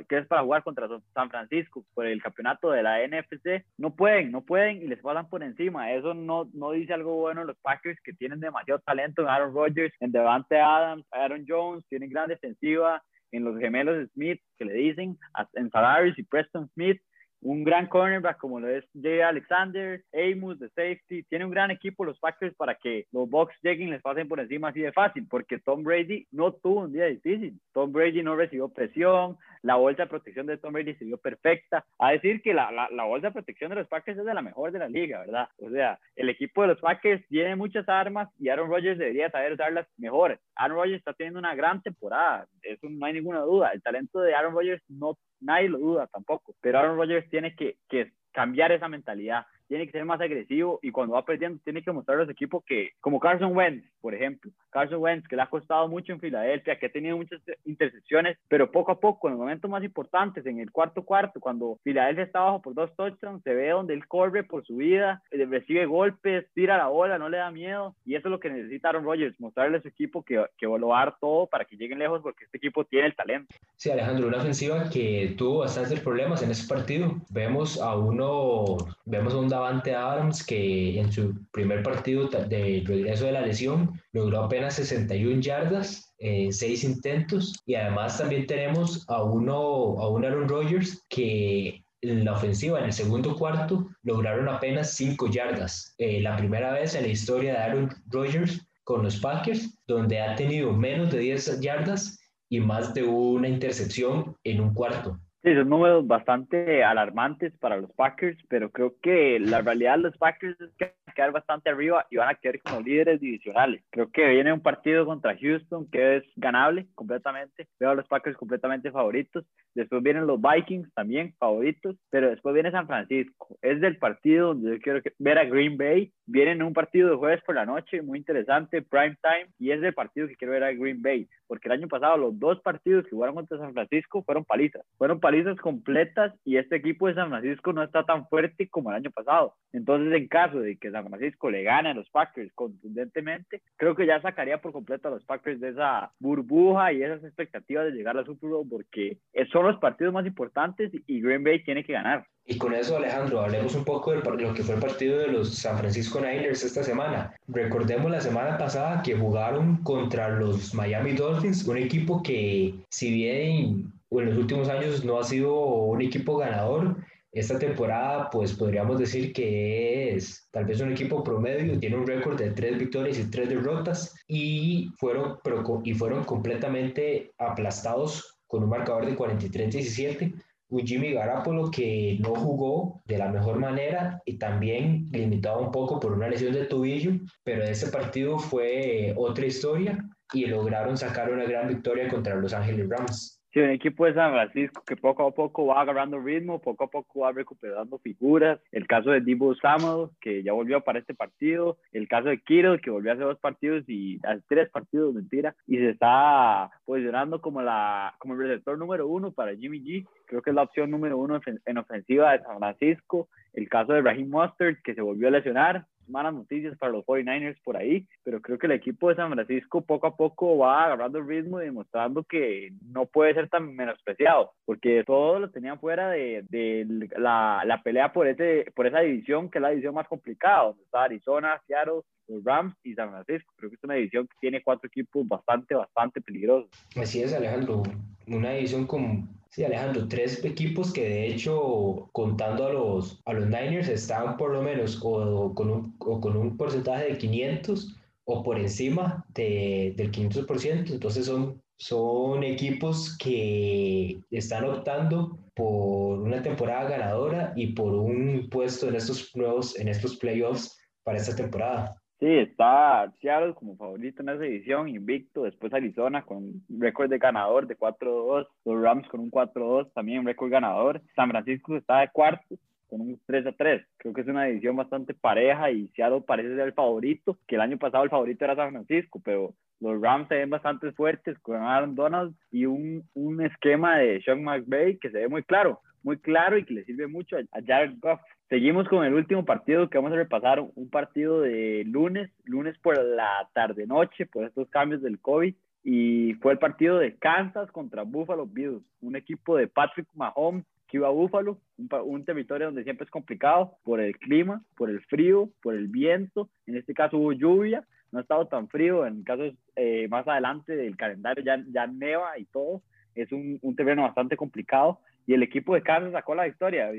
que 0.06 0.18
es 0.18 0.26
para 0.26 0.42
jugar 0.42 0.62
contra 0.62 0.88
San 1.14 1.30
Francisco 1.30 1.86
por 1.94 2.04
el 2.04 2.22
campeonato 2.22 2.70
de 2.70 2.82
la 2.82 2.98
NFC, 3.08 3.64
no 3.78 3.96
pueden, 3.96 4.30
no 4.30 4.42
pueden 4.42 4.82
y 4.82 4.88
les 4.88 5.00
pasan 5.00 5.30
por 5.30 5.42
encima. 5.42 5.90
Eso 5.92 6.12
no, 6.12 6.50
no 6.52 6.72
dice 6.72 6.92
algo 6.92 7.16
bueno 7.16 7.44
los 7.44 7.56
Packers 7.62 7.98
que 8.04 8.12
tienen 8.12 8.40
demasiado 8.40 8.80
talento 8.80 9.22
en 9.22 9.28
Aaron 9.28 9.54
Rodgers, 9.54 9.94
en 10.00 10.12
Devante 10.12 10.60
Adams, 10.60 11.06
Aaron 11.12 11.46
Jones, 11.48 11.82
tienen 11.88 12.10
gran 12.10 12.28
defensiva, 12.28 13.02
en 13.32 13.44
los 13.44 13.58
gemelos 13.58 14.06
Smith, 14.10 14.42
que 14.58 14.66
le 14.66 14.74
dicen, 14.74 15.18
en 15.54 15.70
Salaris 15.70 16.18
y 16.18 16.24
Preston 16.24 16.68
Smith, 16.74 17.00
un 17.42 17.64
gran 17.64 17.86
cornerback 17.86 18.38
como 18.38 18.60
lo 18.60 18.68
es 18.68 18.84
Jay 19.00 19.20
Alexander, 19.20 20.02
Amos 20.12 20.58
de 20.58 20.68
safety, 20.70 21.22
tiene 21.24 21.44
un 21.44 21.50
gran 21.50 21.70
equipo 21.70 22.04
los 22.04 22.18
Packers 22.18 22.54
para 22.54 22.74
que 22.74 23.06
los 23.12 23.28
Bucks 23.28 23.54
lleguen 23.62 23.88
y 23.88 23.90
les 23.92 24.02
pasen 24.02 24.28
por 24.28 24.40
encima 24.40 24.68
así 24.68 24.80
de 24.80 24.92
fácil, 24.92 25.26
porque 25.28 25.58
Tom 25.58 25.82
Brady 25.82 26.26
no 26.30 26.52
tuvo 26.52 26.82
un 26.82 26.92
día 26.92 27.06
difícil. 27.06 27.58
Tom 27.72 27.92
Brady 27.92 28.22
no 28.22 28.36
recibió 28.36 28.68
presión, 28.68 29.38
la 29.62 29.76
bolsa 29.76 30.04
de 30.04 30.08
protección 30.08 30.46
de 30.46 30.58
Tom 30.58 30.72
Brady 30.72 30.94
se 30.94 31.04
vio 31.04 31.18
perfecta. 31.18 31.84
A 31.98 32.12
decir 32.12 32.42
que 32.42 32.54
la, 32.54 32.70
la, 32.90 33.04
bolsa 33.04 33.28
de 33.28 33.32
protección 33.32 33.70
de 33.70 33.76
los 33.76 33.88
Packers 33.88 34.18
es 34.18 34.24
de 34.24 34.34
la 34.34 34.42
mejor 34.42 34.72
de 34.72 34.78
la 34.78 34.88
liga, 34.88 35.20
¿verdad? 35.20 35.48
O 35.58 35.70
sea, 35.70 35.98
el 36.16 36.28
equipo 36.28 36.62
de 36.62 36.68
los 36.68 36.80
Packers 36.80 37.26
tiene 37.28 37.56
muchas 37.56 37.88
armas 37.88 38.28
y 38.38 38.48
Aaron 38.48 38.70
Rodgers 38.70 38.98
debería 38.98 39.30
saber 39.30 39.52
usarlas 39.52 39.86
mejores. 39.98 40.38
Aaron 40.56 40.76
Rodgers 40.76 40.98
está 40.98 41.12
teniendo 41.12 41.38
una 41.38 41.54
gran 41.54 41.82
temporada, 41.82 42.46
eso 42.62 42.88
no 42.88 43.06
hay 43.06 43.12
ninguna 43.12 43.40
duda. 43.40 43.70
El 43.70 43.82
talento 43.82 44.20
de 44.20 44.34
Aaron 44.34 44.54
Rodgers 44.54 44.82
no 44.88 45.16
nadie 45.40 45.68
lo 45.68 45.78
duda 45.78 46.06
tampoco, 46.06 46.54
pero 46.60 46.78
Aaron 46.78 46.96
Rodgers 46.96 47.28
tiene 47.30 47.54
que, 47.54 47.76
que 47.88 48.12
cambiar 48.32 48.72
esa 48.72 48.88
mentalidad 48.88 49.46
tiene 49.70 49.86
que 49.86 49.92
ser 49.92 50.04
más 50.04 50.20
agresivo 50.20 50.80
y 50.82 50.90
cuando 50.90 51.14
va 51.14 51.24
perdiendo 51.24 51.60
tiene 51.62 51.80
que 51.80 51.92
mostrar 51.92 52.18
a 52.18 52.22
los 52.22 52.30
equipos 52.30 52.64
que, 52.66 52.90
como 53.00 53.20
Carson 53.20 53.56
Wentz, 53.56 53.86
por 54.00 54.12
ejemplo, 54.12 54.50
Carson 54.70 55.00
Wentz, 55.00 55.28
que 55.28 55.36
le 55.36 55.42
ha 55.42 55.46
costado 55.46 55.86
mucho 55.86 56.12
en 56.12 56.18
Filadelfia, 56.18 56.76
que 56.76 56.86
ha 56.86 56.92
tenido 56.92 57.16
muchas 57.16 57.40
intercepciones, 57.64 58.36
pero 58.48 58.72
poco 58.72 58.90
a 58.90 58.98
poco, 58.98 59.28
en 59.28 59.34
los 59.34 59.40
momentos 59.40 59.70
más 59.70 59.84
importantes, 59.84 60.44
en 60.44 60.58
el 60.58 60.72
cuarto 60.72 61.04
cuarto, 61.04 61.38
cuando 61.38 61.78
Filadelfia 61.84 62.24
está 62.24 62.40
abajo 62.40 62.62
por 62.62 62.74
dos 62.74 62.90
touchdowns, 62.96 63.44
se 63.44 63.54
ve 63.54 63.68
donde 63.68 63.94
él 63.94 64.08
corre 64.08 64.42
por 64.42 64.66
su 64.66 64.74
vida, 64.74 65.22
eh, 65.30 65.46
recibe 65.46 65.86
golpes, 65.86 66.46
tira 66.52 66.76
la 66.76 66.88
bola, 66.88 67.16
no 67.16 67.28
le 67.28 67.38
da 67.38 67.52
miedo, 67.52 67.94
y 68.04 68.16
eso 68.16 68.26
es 68.26 68.32
lo 68.32 68.40
que 68.40 68.50
necesita 68.50 68.88
Aaron 68.88 69.04
Rodgers, 69.04 69.38
mostrarle 69.38 69.78
a 69.78 69.82
su 69.82 69.88
equipo 69.88 70.24
que, 70.24 70.44
que 70.58 70.66
va 70.66 70.98
a 70.98 71.04
dar 71.04 71.16
todo 71.20 71.46
para 71.46 71.64
que 71.64 71.76
lleguen 71.76 72.00
lejos, 72.00 72.22
porque 72.22 72.44
este 72.44 72.56
equipo 72.56 72.84
tiene 72.84 73.06
el 73.06 73.14
talento. 73.14 73.54
Sí, 73.76 73.88
Alejandro, 73.90 74.26
una 74.26 74.38
ofensiva 74.38 74.90
que 74.90 75.36
tuvo 75.38 75.60
bastantes 75.60 76.00
problemas 76.00 76.42
en 76.42 76.50
ese 76.50 76.66
partido. 76.66 77.14
Vemos 77.30 77.80
a 77.80 77.96
uno, 77.96 78.76
vemos 79.04 79.34
a 79.34 79.38
un 79.38 79.48
Davante 79.60 79.94
Adams, 79.94 80.44
que 80.44 80.98
en 80.98 81.12
su 81.12 81.34
primer 81.52 81.82
partido 81.82 82.28
de 82.28 82.82
regreso 82.86 83.26
de 83.26 83.32
la 83.32 83.42
lesión 83.42 84.00
logró 84.12 84.44
apenas 84.44 84.74
61 84.74 85.42
yardas 85.42 86.14
en 86.18 86.50
seis 86.52 86.82
intentos. 86.82 87.52
Y 87.66 87.74
además 87.74 88.16
también 88.16 88.46
tenemos 88.46 89.04
a 89.08 89.22
uno, 89.22 90.00
a 90.00 90.08
un 90.08 90.24
Aaron 90.24 90.48
Rodgers 90.48 91.04
que 91.10 91.84
en 92.02 92.24
la 92.24 92.32
ofensiva 92.32 92.78
en 92.78 92.86
el 92.86 92.92
segundo 92.92 93.36
cuarto 93.36 93.86
lograron 94.02 94.48
apenas 94.48 94.94
5 94.94 95.28
yardas. 95.28 95.94
Eh, 95.98 96.22
la 96.22 96.36
primera 96.36 96.72
vez 96.72 96.94
en 96.94 97.02
la 97.02 97.08
historia 97.08 97.52
de 97.52 97.58
Aaron 97.58 97.90
Rodgers 98.06 98.66
con 98.84 99.02
los 99.02 99.20
Packers, 99.20 99.78
donde 99.86 100.20
ha 100.20 100.34
tenido 100.36 100.72
menos 100.72 101.10
de 101.12 101.18
10 101.18 101.60
yardas 101.60 102.18
y 102.48 102.60
más 102.60 102.94
de 102.94 103.04
una 103.04 103.48
intercepción 103.48 104.36
en 104.44 104.60
un 104.62 104.72
cuarto. 104.72 105.20
Sí, 105.42 105.54
son 105.54 105.70
números 105.70 106.06
bastante 106.06 106.84
alarmantes 106.84 107.56
para 107.58 107.78
los 107.78 107.90
Packers, 107.92 108.38
pero 108.48 108.70
creo 108.70 108.96
que 109.00 109.38
la 109.40 109.62
realidad 109.62 109.96
de 109.96 110.02
los 110.02 110.18
Packers 110.18 110.60
es 110.60 110.70
que 110.76 110.94
quedar 111.20 111.32
bastante 111.32 111.68
arriba 111.68 112.06
y 112.10 112.16
van 112.16 112.30
a 112.30 112.34
quedar 112.34 112.58
como 112.62 112.80
líderes 112.80 113.20
divisionales. 113.20 113.82
Creo 113.90 114.10
que 114.10 114.26
viene 114.26 114.54
un 114.54 114.62
partido 114.62 115.04
contra 115.04 115.36
Houston 115.36 115.86
que 115.90 116.16
es 116.16 116.24
ganable 116.36 116.86
completamente. 116.94 117.68
Veo 117.78 117.90
a 117.90 117.94
los 117.94 118.08
Packers 118.08 118.38
completamente 118.38 118.90
favoritos. 118.90 119.44
Después 119.74 120.02
vienen 120.02 120.26
los 120.26 120.40
Vikings 120.40 120.92
también 120.94 121.34
favoritos, 121.38 121.96
pero 122.08 122.30
después 122.30 122.54
viene 122.54 122.70
San 122.70 122.86
Francisco. 122.86 123.58
Es 123.60 123.80
del 123.82 123.98
partido 123.98 124.48
donde 124.48 124.72
yo 124.72 124.80
quiero 124.80 125.00
ver 125.18 125.38
a 125.38 125.44
Green 125.44 125.76
Bay. 125.76 126.10
Vienen 126.24 126.62
un 126.62 126.72
partido 126.72 127.10
de 127.10 127.16
jueves 127.16 127.42
por 127.44 127.54
la 127.54 127.66
noche 127.66 128.00
muy 128.00 128.18
interesante, 128.18 128.82
prime 128.82 129.16
time, 129.20 129.48
y 129.58 129.72
es 129.72 129.80
del 129.80 129.92
partido 129.92 130.26
que 130.26 130.36
quiero 130.36 130.52
ver 130.52 130.64
a 130.64 130.72
Green 130.72 131.02
Bay, 131.02 131.28
porque 131.48 131.68
el 131.68 131.72
año 131.72 131.88
pasado 131.88 132.16
los 132.16 132.38
dos 132.38 132.60
partidos 132.60 133.04
que 133.04 133.10
jugaron 133.10 133.34
contra 133.34 133.58
San 133.58 133.74
Francisco 133.74 134.22
fueron 134.22 134.44
palizas. 134.44 134.82
Fueron 134.96 135.20
palizas 135.20 135.58
completas 135.58 136.32
y 136.44 136.56
este 136.56 136.76
equipo 136.76 137.08
de 137.08 137.14
San 137.14 137.28
Francisco 137.28 137.72
no 137.72 137.82
está 137.82 138.04
tan 138.04 138.26
fuerte 138.28 138.68
como 138.68 138.90
el 138.90 138.96
año 138.96 139.10
pasado. 139.10 139.54
Entonces, 139.72 140.12
en 140.14 140.28
caso 140.28 140.60
de 140.60 140.76
que 140.76 140.90
San 140.90 141.09
Francisco 141.10 141.50
le 141.50 141.62
gane 141.62 141.90
a 141.90 141.94
los 141.94 142.08
Packers 142.10 142.52
contundentemente, 142.54 143.62
creo 143.76 143.94
que 143.94 144.06
ya 144.06 144.20
sacaría 144.20 144.60
por 144.60 144.72
completo 144.72 145.08
a 145.08 145.12
los 145.12 145.24
Packers 145.24 145.60
de 145.60 145.70
esa 145.70 146.12
burbuja 146.18 146.92
y 146.92 147.02
esas 147.02 147.22
expectativas 147.24 147.86
de 147.86 147.92
llegar 147.92 148.16
al 148.16 148.26
Super 148.26 148.50
Bowl 148.50 148.66
porque 148.68 149.18
son 149.52 149.66
los 149.66 149.78
partidos 149.78 150.14
más 150.14 150.26
importantes 150.26 150.90
y 151.06 151.20
Green 151.20 151.44
Bay 151.44 151.62
tiene 151.64 151.84
que 151.84 151.92
ganar. 151.92 152.26
Y 152.46 152.58
con 152.58 152.74
eso, 152.74 152.96
Alejandro, 152.96 153.40
hablemos 153.40 153.74
un 153.74 153.84
poco 153.84 154.12
de 154.12 154.42
lo 154.42 154.54
que 154.54 154.62
fue 154.62 154.74
el 154.74 154.80
partido 154.80 155.18
de 155.18 155.28
los 155.28 155.54
San 155.56 155.78
Francisco 155.78 156.20
Niners 156.20 156.64
esta 156.64 156.82
semana. 156.82 157.32
Recordemos 157.46 158.10
la 158.10 158.20
semana 158.20 158.58
pasada 158.58 159.02
que 159.02 159.14
jugaron 159.14 159.76
contra 159.84 160.30
los 160.30 160.74
Miami 160.74 161.12
Dolphins, 161.12 161.66
un 161.68 161.76
equipo 161.76 162.22
que, 162.22 162.74
si 162.88 163.12
bien 163.12 163.92
en 164.10 164.26
los 164.26 164.36
últimos 164.36 164.68
años 164.68 165.04
no 165.04 165.18
ha 165.18 165.24
sido 165.24 165.54
un 165.54 166.02
equipo 166.02 166.36
ganador. 166.38 166.96
Esta 167.32 167.60
temporada, 167.60 168.28
pues 168.28 168.54
podríamos 168.54 168.98
decir 168.98 169.32
que 169.32 170.14
es 170.14 170.48
tal 170.50 170.64
vez 170.64 170.80
un 170.80 170.90
equipo 170.90 171.22
promedio, 171.22 171.78
tiene 171.78 171.96
un 171.96 172.06
récord 172.06 172.36
de 172.36 172.50
tres 172.50 172.76
victorias 172.76 173.18
y 173.18 173.30
tres 173.30 173.48
derrotas 173.48 174.16
y 174.26 174.90
fueron, 174.98 175.38
y 175.84 175.94
fueron 175.94 176.24
completamente 176.24 177.30
aplastados 177.38 178.36
con 178.48 178.64
un 178.64 178.70
marcador 178.70 179.06
de 179.06 179.16
43-17. 179.16 180.34
Un 180.70 180.86
Jimmy 180.86 181.12
Garapolo 181.12 181.70
que 181.70 182.18
no 182.20 182.34
jugó 182.34 183.00
de 183.06 183.18
la 183.18 183.28
mejor 183.28 183.58
manera 183.58 184.20
y 184.24 184.38
también 184.38 185.06
limitado 185.12 185.60
un 185.60 185.70
poco 185.70 186.00
por 186.00 186.12
una 186.12 186.28
lesión 186.28 186.52
de 186.52 186.66
tobillo, 186.66 187.12
pero 187.44 187.62
ese 187.62 187.88
partido 187.88 188.38
fue 188.38 189.14
otra 189.16 189.46
historia 189.46 189.98
y 190.32 190.46
lograron 190.46 190.96
sacar 190.96 191.32
una 191.32 191.44
gran 191.44 191.68
victoria 191.68 192.08
contra 192.08 192.36
Los 192.36 192.52
Ángeles 192.52 192.88
Rams. 192.88 193.39
Sí, 193.52 193.58
un 193.58 193.70
equipo 193.70 194.06
de 194.06 194.14
San 194.14 194.30
Francisco 194.30 194.84
que 194.86 194.94
poco 194.94 195.26
a 195.26 195.34
poco 195.34 195.66
va 195.66 195.80
agarrando 195.80 196.20
ritmo, 196.20 196.60
poco 196.60 196.84
a 196.84 196.86
poco 196.90 197.20
va 197.20 197.32
recuperando 197.32 197.98
figuras. 197.98 198.60
El 198.70 198.86
caso 198.86 199.10
de 199.10 199.20
Divo 199.20 199.56
Samuel, 199.56 200.10
que 200.20 200.44
ya 200.44 200.52
volvió 200.52 200.82
para 200.82 201.00
este 201.00 201.14
partido. 201.14 201.76
El 201.90 202.06
caso 202.06 202.28
de 202.28 202.40
Kittle, 202.40 202.80
que 202.80 202.90
volvió 202.90 203.12
hace 203.12 203.22
dos 203.22 203.40
partidos 203.40 203.82
y 203.88 204.20
hace 204.24 204.40
tres 204.48 204.70
partidos, 204.70 205.12
mentira. 205.14 205.56
Y 205.66 205.78
se 205.78 205.90
está 205.90 206.70
posicionando 206.84 207.40
como, 207.40 207.60
la, 207.60 208.14
como 208.20 208.34
el 208.34 208.40
receptor 208.40 208.78
número 208.78 209.08
uno 209.08 209.32
para 209.32 209.56
Jimmy 209.56 209.80
G. 209.80 210.06
Creo 210.26 210.42
que 210.42 210.50
es 210.50 210.56
la 210.56 210.62
opción 210.62 210.88
número 210.88 211.18
uno 211.18 211.40
en 211.66 211.78
ofensiva 211.78 212.30
de 212.30 212.44
San 212.44 212.58
Francisco. 212.58 213.28
El 213.52 213.68
caso 213.68 213.94
de 213.94 214.02
Raheem 214.02 214.30
Mustard, 214.30 214.76
que 214.84 214.94
se 214.94 215.00
volvió 215.00 215.26
a 215.26 215.32
lesionar 215.32 215.86
malas 216.10 216.34
noticias 216.34 216.76
para 216.78 216.92
los 216.92 217.04
49ers 217.04 217.60
por 217.62 217.76
ahí, 217.76 218.06
pero 218.22 218.40
creo 218.40 218.58
que 218.58 218.66
el 218.66 218.72
equipo 218.72 219.08
de 219.08 219.16
San 219.16 219.32
Francisco 219.32 219.82
poco 219.82 220.06
a 220.06 220.16
poco 220.16 220.58
va 220.58 220.84
agarrando 220.84 221.18
el 221.18 221.26
ritmo 221.26 221.60
y 221.60 221.64
demostrando 221.64 222.24
que 222.24 222.72
no 222.86 223.06
puede 223.06 223.34
ser 223.34 223.48
tan 223.48 223.74
menospreciado, 223.74 224.52
porque 224.64 225.04
todos 225.04 225.40
lo 225.40 225.50
tenían 225.50 225.78
fuera 225.78 226.10
de, 226.10 226.44
de 226.48 226.86
la, 227.16 227.62
la, 227.64 227.82
pelea 227.82 228.12
por, 228.12 228.26
ese, 228.26 228.70
por 228.74 228.86
esa 228.86 229.00
división, 229.00 229.50
que 229.50 229.58
es 229.58 229.62
la 229.62 229.70
división 229.70 229.94
más 229.94 230.08
complicada, 230.08 230.64
donde 230.64 230.82
está 230.82 231.04
Arizona, 231.04 231.60
Seattle, 231.66 232.02
los 232.28 232.44
Rams 232.44 232.74
y 232.84 232.94
San 232.94 233.10
Francisco. 233.10 233.52
Creo 233.56 233.70
que 233.70 233.76
es 233.76 233.84
una 233.84 233.94
división 233.94 234.26
que 234.26 234.36
tiene 234.40 234.62
cuatro 234.62 234.86
equipos 234.86 235.26
bastante, 235.26 235.74
bastante 235.74 236.20
peligrosos. 236.20 236.70
Así 236.96 237.22
es, 237.22 237.34
Alejandro. 237.34 237.82
Una 238.28 238.50
división 238.50 238.86
con 238.86 239.39
Sí, 239.50 239.64
Alejandro, 239.64 240.06
tres 240.06 240.44
equipos 240.44 240.92
que 240.92 241.02
de 241.08 241.26
hecho, 241.26 242.08
contando 242.12 242.66
a 242.66 242.72
los, 242.72 243.20
a 243.24 243.32
los 243.32 243.46
Niners, 243.46 243.88
están 243.88 244.36
por 244.36 244.52
lo 244.52 244.62
menos 244.62 245.00
o, 245.02 245.52
con, 245.54 245.70
un, 245.70 245.96
o 245.98 246.20
con 246.20 246.36
un 246.36 246.56
porcentaje 246.56 247.06
de 247.06 247.18
500 247.18 247.96
o 248.26 248.44
por 248.44 248.60
encima 248.60 249.24
de, 249.34 249.92
del 249.96 250.12
500%. 250.12 250.92
Entonces 250.92 251.26
son, 251.26 251.60
son 251.78 252.44
equipos 252.44 253.16
que 253.18 254.20
están 254.30 254.64
optando 254.66 255.36
por 255.56 256.20
una 256.20 256.42
temporada 256.42 256.88
ganadora 256.88 257.52
y 257.56 257.72
por 257.72 257.92
un 257.92 258.48
puesto 258.50 258.88
en 258.88 258.94
estos 258.94 259.34
nuevos, 259.34 259.76
en 259.80 259.88
estos 259.88 260.16
playoffs 260.16 260.78
para 261.02 261.18
esta 261.18 261.34
temporada. 261.34 261.99
Sí, 262.20 262.26
está 262.26 263.10
Seattle 263.22 263.54
como 263.54 263.78
favorito 263.78 264.20
en 264.22 264.28
esa 264.28 264.44
edición, 264.44 264.88
invicto, 264.88 265.44
después 265.44 265.72
Arizona 265.72 266.20
con 266.22 266.62
récord 266.68 267.08
de 267.08 267.16
ganador 267.16 267.66
de 267.66 267.78
4-2, 267.78 268.46
los 268.66 268.82
Rams 268.82 269.08
con 269.08 269.20
un 269.20 269.30
4-2, 269.30 269.90
también 269.94 270.26
récord 270.26 270.50
ganador, 270.50 271.00
San 271.16 271.30
Francisco 271.30 271.74
está 271.76 272.00
de 272.00 272.10
cuarto 272.10 272.56
con 272.90 273.00
un 273.00 273.18
3-3, 273.26 273.86
creo 273.96 274.12
que 274.12 274.20
es 274.20 274.26
una 274.26 274.48
edición 274.48 274.76
bastante 274.76 275.14
pareja 275.14 275.70
y 275.70 275.88
Seattle 275.96 276.20
parece 276.20 276.50
ser 276.50 276.66
el 276.66 276.74
favorito, 276.74 277.38
que 277.46 277.54
el 277.54 277.62
año 277.62 277.78
pasado 277.78 278.04
el 278.04 278.10
favorito 278.10 278.44
era 278.44 278.54
San 278.54 278.72
Francisco, 278.72 279.18
pero 279.24 279.54
los 279.80 279.98
Rams 279.98 280.28
se 280.28 280.34
ven 280.34 280.50
bastante 280.50 280.92
fuertes 280.92 281.38
con 281.38 281.56
Aaron 281.56 281.94
Donald 281.94 282.34
y 282.50 282.66
un, 282.66 283.02
un 283.14 283.40
esquema 283.40 283.96
de 283.96 284.20
Sean 284.20 284.44
McVay 284.44 284.98
que 284.98 285.10
se 285.10 285.20
ve 285.20 285.28
muy 285.28 285.42
claro, 285.42 285.80
muy 286.02 286.18
claro 286.18 286.58
y 286.58 286.66
que 286.66 286.74
le 286.74 286.84
sirve 286.84 287.06
mucho 287.06 287.36
a 287.36 287.62
Jared 287.66 287.94
Goff. 287.98 288.20
Seguimos 288.50 288.88
con 288.88 289.04
el 289.04 289.14
último 289.14 289.44
partido 289.44 289.88
que 289.88 289.96
vamos 289.96 290.12
a 290.12 290.16
repasar, 290.16 290.58
un 290.58 290.90
partido 290.90 291.40
de 291.40 291.84
lunes, 291.86 292.32
lunes 292.44 292.76
por 292.78 293.00
la 293.00 293.48
tarde-noche, 293.52 294.26
por 294.26 294.44
estos 294.44 294.68
cambios 294.70 295.02
del 295.02 295.20
COVID, 295.20 295.54
y 295.84 296.34
fue 296.42 296.54
el 296.54 296.58
partido 296.58 296.98
de 296.98 297.16
Kansas 297.16 297.70
contra 297.70 298.02
Buffalo 298.02 298.46
Bills, 298.46 298.82
un 299.02 299.14
equipo 299.14 299.56
de 299.56 299.68
Patrick 299.68 300.08
Mahomes 300.14 300.64
que 300.88 300.96
iba 300.96 301.06
a 301.06 301.12
Buffalo, 301.12 301.60
un, 301.78 302.24
territorio 302.24 302.66
donde 302.66 302.82
siempre 302.82 303.04
es 303.04 303.10
complicado 303.12 303.76
por 303.84 304.00
el 304.00 304.18
clima, 304.18 304.64
por 304.76 304.90
el 304.90 305.00
frío, 305.02 305.48
por 305.62 305.76
el 305.76 305.86
viento, 305.86 306.50
en 306.66 306.76
este 306.76 306.92
caso 306.92 307.18
hubo 307.18 307.30
lluvia, 307.30 307.84
no 308.10 308.18
ha 308.18 308.22
estado 308.22 308.48
tan 308.48 308.66
frío, 308.66 309.06
en 309.06 309.22
casos 309.22 309.54
eh, 309.76 310.08
más 310.08 310.26
adelante 310.26 310.74
del 310.74 310.96
calendario 310.96 311.44
ya, 311.44 311.62
ya 311.68 311.86
neva 311.86 312.36
y 312.36 312.46
todo, 312.46 312.82
es 313.14 313.30
un, 313.30 313.60
un 313.62 313.76
terreno 313.76 314.02
bastante 314.02 314.36
complicado, 314.36 314.98
y 315.24 315.34
el 315.34 315.44
equipo 315.44 315.72
de 315.72 315.82
Kansas 315.82 316.10
sacó 316.10 316.34
la 316.34 316.46
victoria, 316.46 316.90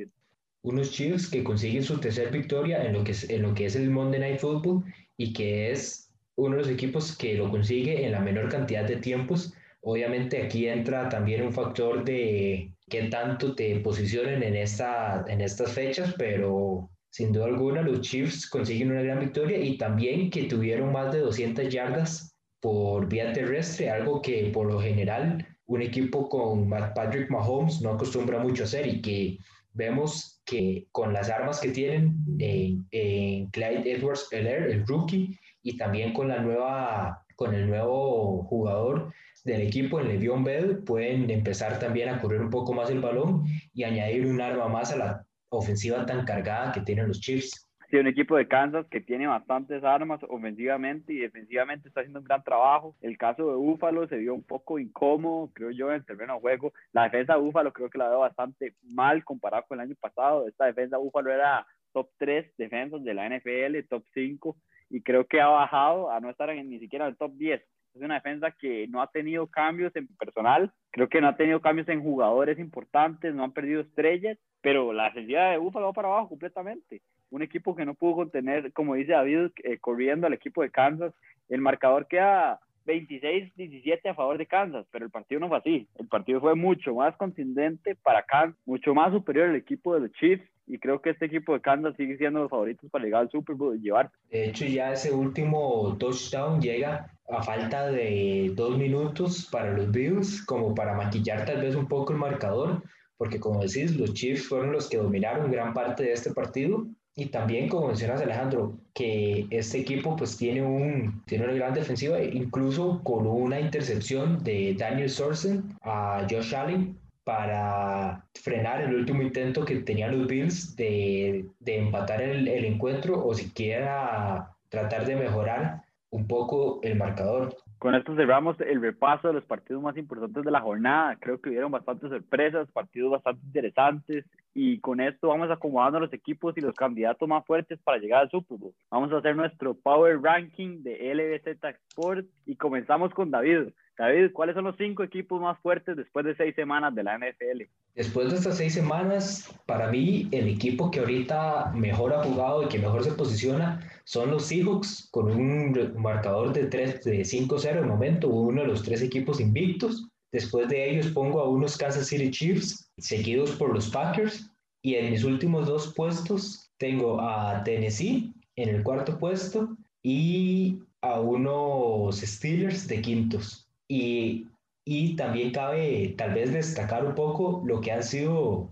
unos 0.64 0.92
Chiefs 0.92 1.30
que 1.30 1.44
consiguen 1.44 1.84
su 1.84 2.00
tercera 2.00 2.30
victoria 2.30 2.84
en 2.84 2.94
lo, 2.94 3.04
que 3.04 3.12
es, 3.12 3.30
en 3.30 3.42
lo 3.42 3.54
que 3.54 3.66
es 3.66 3.76
el 3.76 3.90
Monday 3.90 4.20
Night 4.20 4.40
Football 4.40 4.84
y 5.18 5.34
que 5.34 5.72
es 5.72 6.12
uno 6.36 6.56
de 6.56 6.62
los 6.64 6.72
equipos 6.72 7.16
que 7.18 7.36
lo 7.36 7.50
consigue 7.50 8.06
en 8.06 8.12
la 8.12 8.20
menor 8.20 8.50
cantidad 8.50 8.84
de 8.84 8.98
tiempos. 8.98 9.54
Obviamente 9.82 10.42
aquí 10.42 10.68
entra 10.68 11.10
también 11.10 11.44
un 11.44 11.52
factor 11.52 12.04
de 12.04 12.72
qué 12.90 13.04
tanto 13.04 13.56
te 13.56 13.80
posicionen 13.80 14.44
en, 14.44 14.56
esta, 14.56 15.26
en 15.28 15.42
estas 15.42 15.74
fechas, 15.74 16.14
pero 16.18 16.90
sin 17.10 17.34
duda 17.34 17.46
alguna 17.46 17.82
los 17.82 18.02
Chiefs 18.02 18.48
consiguen 18.48 18.92
una 18.92 19.02
gran 19.02 19.20
victoria 19.20 19.58
y 19.58 19.78
también 19.78 20.30
que 20.30 20.44
tuvieron 20.44 20.92
más 20.92 21.12
de 21.12 21.20
200 21.20 21.70
yardas 21.70 22.36
por 22.60 23.08
vía 23.08 23.34
terrestre, 23.34 23.90
algo 23.90 24.22
que 24.22 24.52
por 24.54 24.68
lo 24.68 24.80
general 24.80 25.46
un 25.66 25.82
equipo 25.82 26.30
con 26.30 26.70
Patrick 26.70 27.30
Mahomes 27.30 27.82
no 27.82 27.92
acostumbra 27.92 28.40
mucho 28.40 28.64
a 28.64 28.66
hacer 28.66 28.88
y 28.88 29.02
que 29.02 29.40
vemos 29.74 30.31
que 30.46 30.88
con 30.92 31.14
las 31.14 31.30
armas 31.30 31.60
que 31.60 31.70
tienen 31.70 32.18
en 32.40 33.46
Clyde 33.48 33.92
Edwards 33.92 34.28
el 34.32 34.86
rookie, 34.86 35.38
y 35.64 35.78
también 35.78 36.14
con, 36.14 36.28
la 36.28 36.40
nueva, 36.40 37.26
con 37.36 37.54
el 37.54 37.68
nuevo 37.68 38.44
jugador 38.44 39.14
del 39.44 39.62
equipo, 39.62 40.00
en 40.00 40.08
Le'Veon 40.08 40.44
Bell, 40.44 40.84
pueden 40.84 41.30
empezar 41.30 41.80
también 41.80 42.10
a 42.10 42.20
correr 42.20 42.42
un 42.42 42.50
poco 42.50 42.74
más 42.74 42.90
el 42.90 43.00
balón 43.00 43.44
y 43.74 43.84
añadir 43.84 44.26
un 44.26 44.42
arma 44.42 44.68
más 44.68 44.92
a 44.92 44.98
la 44.98 45.26
ofensiva 45.50 46.06
tan 46.06 46.26
cargada 46.26 46.72
que 46.72 46.82
tienen 46.82 47.08
los 47.08 47.20
Chiefs 47.20 47.68
un 48.00 48.08
equipo 48.08 48.38
de 48.38 48.48
Kansas 48.48 48.86
que 48.90 49.02
tiene 49.02 49.28
bastantes 49.28 49.84
armas 49.84 50.22
ofensivamente 50.30 51.14
y 51.14 51.18
defensivamente 51.18 51.88
está 51.88 52.02
haciendo 52.02 52.20
un 52.20 52.26
gran 52.26 52.44
trabajo. 52.44 52.96
El 53.02 53.18
caso 53.18 53.50
de 53.50 53.56
Búfalo 53.56 54.08
se 54.08 54.18
vio 54.18 54.34
un 54.34 54.44
poco 54.44 54.80
incómodo, 54.80 55.52
creo 55.54 55.72
yo, 55.72 55.90
en 55.90 55.96
el 55.96 56.06
terreno 56.06 56.36
de 56.36 56.40
juego. 56.40 56.74
La 56.94 57.04
defensa 57.04 57.34
de 57.34 57.42
Búfalo 57.42 57.74
creo 57.74 57.90
que 57.90 57.98
la 57.98 58.10
veo 58.10 58.20
bastante 58.20 58.76
mal 58.94 59.24
comparado 59.24 59.66
con 59.68 59.80
el 59.80 59.88
año 59.88 59.96
pasado. 60.00 60.48
Esta 60.48 60.66
defensa 60.66 60.98
de 60.98 61.04
Búfalo 61.04 61.32
era 61.32 61.66
top 61.92 62.10
3 62.18 62.54
defensas 62.58 63.04
de 63.04 63.14
la 63.14 63.28
NFL, 63.30 63.88
top 63.90 64.06
5, 64.14 64.56
y 64.90 65.02
creo 65.02 65.26
que 65.26 65.42
ha 65.42 65.48
bajado 65.48 66.12
a 66.12 66.20
no 66.20 66.30
estar 66.30 66.50
en, 66.50 66.70
ni 66.70 66.80
siquiera 66.80 67.06
en 67.06 67.12
el 67.12 67.18
top 67.18 67.34
10. 67.34 67.62
Es 67.94 68.02
una 68.02 68.16
defensa 68.16 68.52
que 68.52 68.88
no 68.88 69.02
ha 69.02 69.08
tenido 69.08 69.48
cambios 69.48 69.94
en 69.96 70.08
personal, 70.16 70.72
creo 70.92 71.10
que 71.10 71.20
no 71.20 71.28
ha 71.28 71.36
tenido 71.36 71.60
cambios 71.60 71.90
en 71.90 72.02
jugadores 72.02 72.58
importantes, 72.58 73.34
no 73.36 73.44
han 73.44 73.52
perdido 73.52 73.82
estrellas, 73.82 74.38
pero 74.62 74.94
la 74.94 75.06
defensiva 75.06 75.50
de 75.50 75.58
Buffalo 75.58 75.88
va 75.88 75.94
para 75.94 76.08
abajo 76.08 76.30
completamente. 76.30 77.02
Un 77.32 77.42
equipo 77.42 77.76
que 77.76 77.86
no 77.86 77.96
pudo 77.96 78.16
contener, 78.16 78.72
como 78.74 78.96
dice 78.96 79.14
David, 79.14 79.50
eh, 79.64 79.78
corriendo 79.80 80.28
al 80.28 80.34
equipo 80.34 80.62
de 80.62 80.70
Kansas. 80.70 81.14
El 81.50 81.62
marcador 81.62 82.08
queda 82.08 82.60
26-17 82.86 84.10
a 84.10 84.14
favor 84.14 84.38
de 84.38 84.46
Kansas, 84.46 84.86
pero 84.92 85.06
el 85.06 85.12
partido 85.12 85.40
no 85.40 85.48
fue 85.48 85.58
así. 85.58 85.88
El 85.98 86.08
partido 86.08 86.40
fue 86.40 86.56
mucho 86.56 86.94
más 86.94 87.16
contundente 87.18 87.96
para 87.96 88.24
Kansas, 88.24 88.60
mucho 88.66 88.94
más 88.94 89.12
superior 89.12 89.50
al 89.50 89.56
equipo 89.56 89.94
de 89.94 90.02
los 90.02 90.12
Chiefs 90.14 90.44
y 90.68 90.80
creo 90.80 91.02
que 91.02 91.10
este 91.10 91.26
equipo 91.26 91.54
de 91.54 91.62
Kansas 91.62 91.96
sigue 91.98 92.18
siendo 92.18 92.40
los 92.40 92.50
favoritos 92.50 92.90
para 92.90 93.04
llegar 93.04 93.22
al 93.22 93.30
Super 93.30 93.56
Bowl 93.56 93.76
y 93.76 93.82
llevar. 93.82 94.10
De 94.30 94.50
hecho, 94.50 94.66
ya 94.66 94.94
ese 94.94 95.12
último 95.12 95.98
touchdown 96.00 96.62
llega 96.62 97.12
a 97.30 97.44
falta 97.44 97.88
de 97.88 98.52
dos 98.56 98.78
minutos 98.78 99.50
para 99.52 99.74
los 99.74 99.92
Bills, 99.92 100.46
como 100.46 100.74
para 100.74 100.94
maquillar 100.94 101.46
tal 101.46 101.62
vez 101.62 101.76
un 101.76 101.88
poco 101.88 102.14
el 102.14 102.20
marcador, 102.20 102.84
porque 103.18 103.40
como 103.40 103.62
decís, 103.62 103.98
los 103.98 104.14
Chiefs 104.14 104.48
fueron 104.48 104.72
los 104.72 104.90
que 104.90 104.98
dominaron 104.98 105.52
gran 105.52 105.74
parte 105.74 106.04
de 106.04 106.14
este 106.14 106.34
partido 106.34 106.88
y 107.16 107.26
también, 107.28 107.68
como 107.68 107.88
mencionas 107.88 108.22
Alejandro, 108.22 108.78
que 108.94 109.46
este 109.50 109.80
equipo 109.80 110.16
pues 110.16 110.38
tiene, 110.38 110.62
un, 110.62 111.24
tiene 111.26 111.44
una 111.46 111.54
gran 111.54 111.74
defensiva, 111.74 112.22
incluso 112.24 113.02
con 113.04 113.28
una 113.28 113.60
intercepción 113.60 114.44
de 114.44 114.76
Daniel 114.78 115.10
Sorsen 115.10 115.78
a 115.84 116.26
Josh 116.30 116.56
Allen 116.56 116.98
para 117.24 118.26
frenar 118.34 118.82
el 118.82 118.96
último 118.96 119.22
intento 119.22 119.66
que 119.66 119.76
tenían 119.80 120.18
los 120.18 120.28
Bills 120.28 120.76
de, 120.76 121.46
de 121.60 121.78
empatar 121.78 122.22
el, 122.22 122.48
el 122.48 122.66
encuentro 122.66 123.26
o 123.26 123.34
siquiera 123.34 124.56
tratar 124.70 125.06
de 125.06 125.18
mejorar 125.18 125.84
un 126.12 126.28
poco 126.28 126.80
el 126.82 126.96
marcador. 126.96 127.56
Con 127.82 127.96
esto 127.96 128.16
cerramos 128.16 128.62
el 128.62 128.80
repaso 128.80 129.30
de 129.30 129.34
los 129.34 129.44
partidos 129.44 129.82
más 129.82 129.98
importantes 129.98 130.44
de 130.44 130.52
la 130.52 130.62
jornada. 130.62 131.18
Creo 131.20 131.42
que 131.42 131.50
hubieron 131.50 131.72
bastantes 131.72 132.12
sorpresas, 132.12 132.70
partidos 132.72 133.10
bastante 133.10 133.44
interesantes. 133.48 134.24
Y 134.54 134.78
con 134.82 135.02
esto 135.02 135.30
vamos 135.30 135.50
acomodando 135.50 136.00
los 136.00 136.14
equipos 136.14 136.56
y 136.56 136.62
los 136.62 136.76
candidatos 136.76 137.28
más 137.28 137.44
fuertes 137.44 137.80
para 137.84 137.98
llegar 137.98 138.22
al 138.22 138.30
Super 138.30 138.60
Bowl. 138.60 138.74
Vamos 138.92 139.12
a 139.12 139.18
hacer 139.18 139.36
nuestro 139.36 139.74
Power 139.74 140.22
Ranking 140.22 140.84
de 140.84 141.12
LBZ 141.16 141.58
Sport 141.90 142.28
y 142.46 142.56
comenzamos 142.56 143.16
con 143.16 143.32
David. 143.32 143.70
David, 143.98 144.32
¿cuáles 144.34 144.56
son 144.56 144.66
los 144.66 144.76
cinco 144.78 145.04
equipos 145.04 145.42
más 145.42 145.60
fuertes 145.60 145.96
después 145.96 146.26
de 146.26 146.36
seis 146.36 146.56
semanas 146.56 146.96
de 146.96 147.04
la 147.04 147.18
NFL? 147.18 147.64
Después 147.94 148.32
de 148.32 148.38
estas 148.38 148.58
seis 148.58 148.74
semanas, 148.74 149.54
para 149.66 149.92
mí, 149.92 150.28
el 150.32 150.48
equipo 150.48 150.90
que 150.90 151.02
ahorita 151.02 151.72
mejor 151.76 152.14
ha 152.14 152.24
jugado 152.24 152.64
y 152.64 152.68
que 152.68 152.80
mejor 152.80 153.04
se 153.04 153.12
posiciona 153.12 153.80
son 154.06 154.32
los 154.32 154.46
Seahawks, 154.46 155.10
con 155.12 155.30
un 155.30 155.94
marcador 155.98 156.54
de, 156.54 156.68
3, 156.68 157.04
de 157.04 157.20
5-0 157.20 157.80
el 157.80 157.86
momento, 157.86 158.30
uno 158.30 158.62
de 158.62 158.68
los 158.68 158.84
tres 158.84 159.02
equipos 159.02 159.40
invictos. 159.40 160.08
Después 160.32 160.70
de 160.70 160.90
ellos 160.90 161.08
pongo 161.08 161.42
a 161.42 161.50
unos 161.50 161.78
Kansas 161.78 162.08
City 162.08 162.32
Chiefs, 162.32 162.90
seguidos 162.98 163.52
por 163.52 163.74
los 163.74 163.90
Packers. 163.90 164.50
Y 164.82 164.96
en 164.96 165.12
mis 165.12 165.24
últimos 165.24 165.68
dos 165.68 165.94
puestos 165.94 166.72
tengo 166.78 167.22
a 167.22 167.64
Tennessee 167.64 168.34
en 168.56 168.70
el 168.70 168.84
cuarto 168.84 169.20
puesto 169.20 169.78
y 170.02 170.80
a 171.02 171.20
unos 171.20 172.22
Steelers 172.22 172.88
de 172.88 173.02
quintos. 173.02 173.61
Y, 173.92 174.48
y 174.86 175.18
también 175.18 175.52
cabe 175.52 176.16
tal 176.18 176.34
vez 176.34 176.54
destacar 176.54 177.06
un 177.06 177.14
poco 177.14 177.62
lo 177.66 177.82
que 177.82 177.92
han 177.92 178.04
sido 178.04 178.70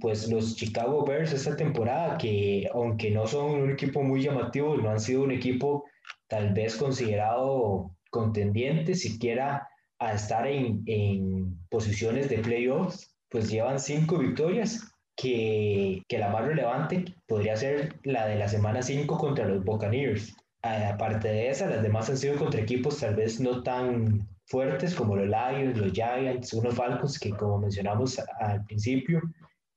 pues 0.00 0.28
los 0.28 0.56
Chicago 0.56 1.04
Bears 1.04 1.32
esta 1.32 1.54
temporada, 1.54 2.18
que 2.18 2.68
aunque 2.74 3.12
no 3.12 3.28
son 3.28 3.62
un 3.62 3.70
equipo 3.70 4.02
muy 4.02 4.22
llamativo, 4.22 4.76
no 4.76 4.90
han 4.90 4.98
sido 4.98 5.22
un 5.22 5.30
equipo 5.30 5.84
tal 6.28 6.52
vez 6.52 6.74
considerado 6.76 7.92
contendiente 8.10 8.94
siquiera 8.94 9.68
a 10.00 10.14
estar 10.14 10.46
en, 10.48 10.82
en 10.86 11.56
posiciones 11.70 12.28
de 12.28 12.38
playoffs, 12.38 13.16
pues 13.28 13.48
llevan 13.48 13.78
cinco 13.78 14.18
victorias, 14.18 14.80
que, 15.16 16.02
que, 16.08 16.18
la 16.18 16.28
más 16.28 16.44
relevante 16.44 17.04
podría 17.26 17.56
ser 17.56 17.98
la 18.02 18.26
de 18.26 18.36
la 18.36 18.48
semana 18.48 18.82
5 18.82 19.16
contra 19.16 19.46
los 19.46 19.64
Buccaneers. 19.64 20.36
Aparte 20.92 21.28
de 21.28 21.48
esa, 21.50 21.68
las 21.68 21.82
demás 21.82 22.08
han 22.10 22.16
sido 22.16 22.36
contra 22.36 22.60
equipos 22.60 23.00
tal 23.00 23.14
vez 23.14 23.40
no 23.40 23.62
tan 23.62 24.26
fuertes 24.46 24.94
como 24.94 25.16
los 25.16 25.26
Lions, 25.26 25.76
los 25.76 25.92
Giants, 25.92 26.52
unos 26.52 26.74
Falcons 26.74 27.18
que 27.18 27.30
como 27.30 27.58
mencionamos 27.58 28.18
al 28.40 28.64
principio 28.64 29.20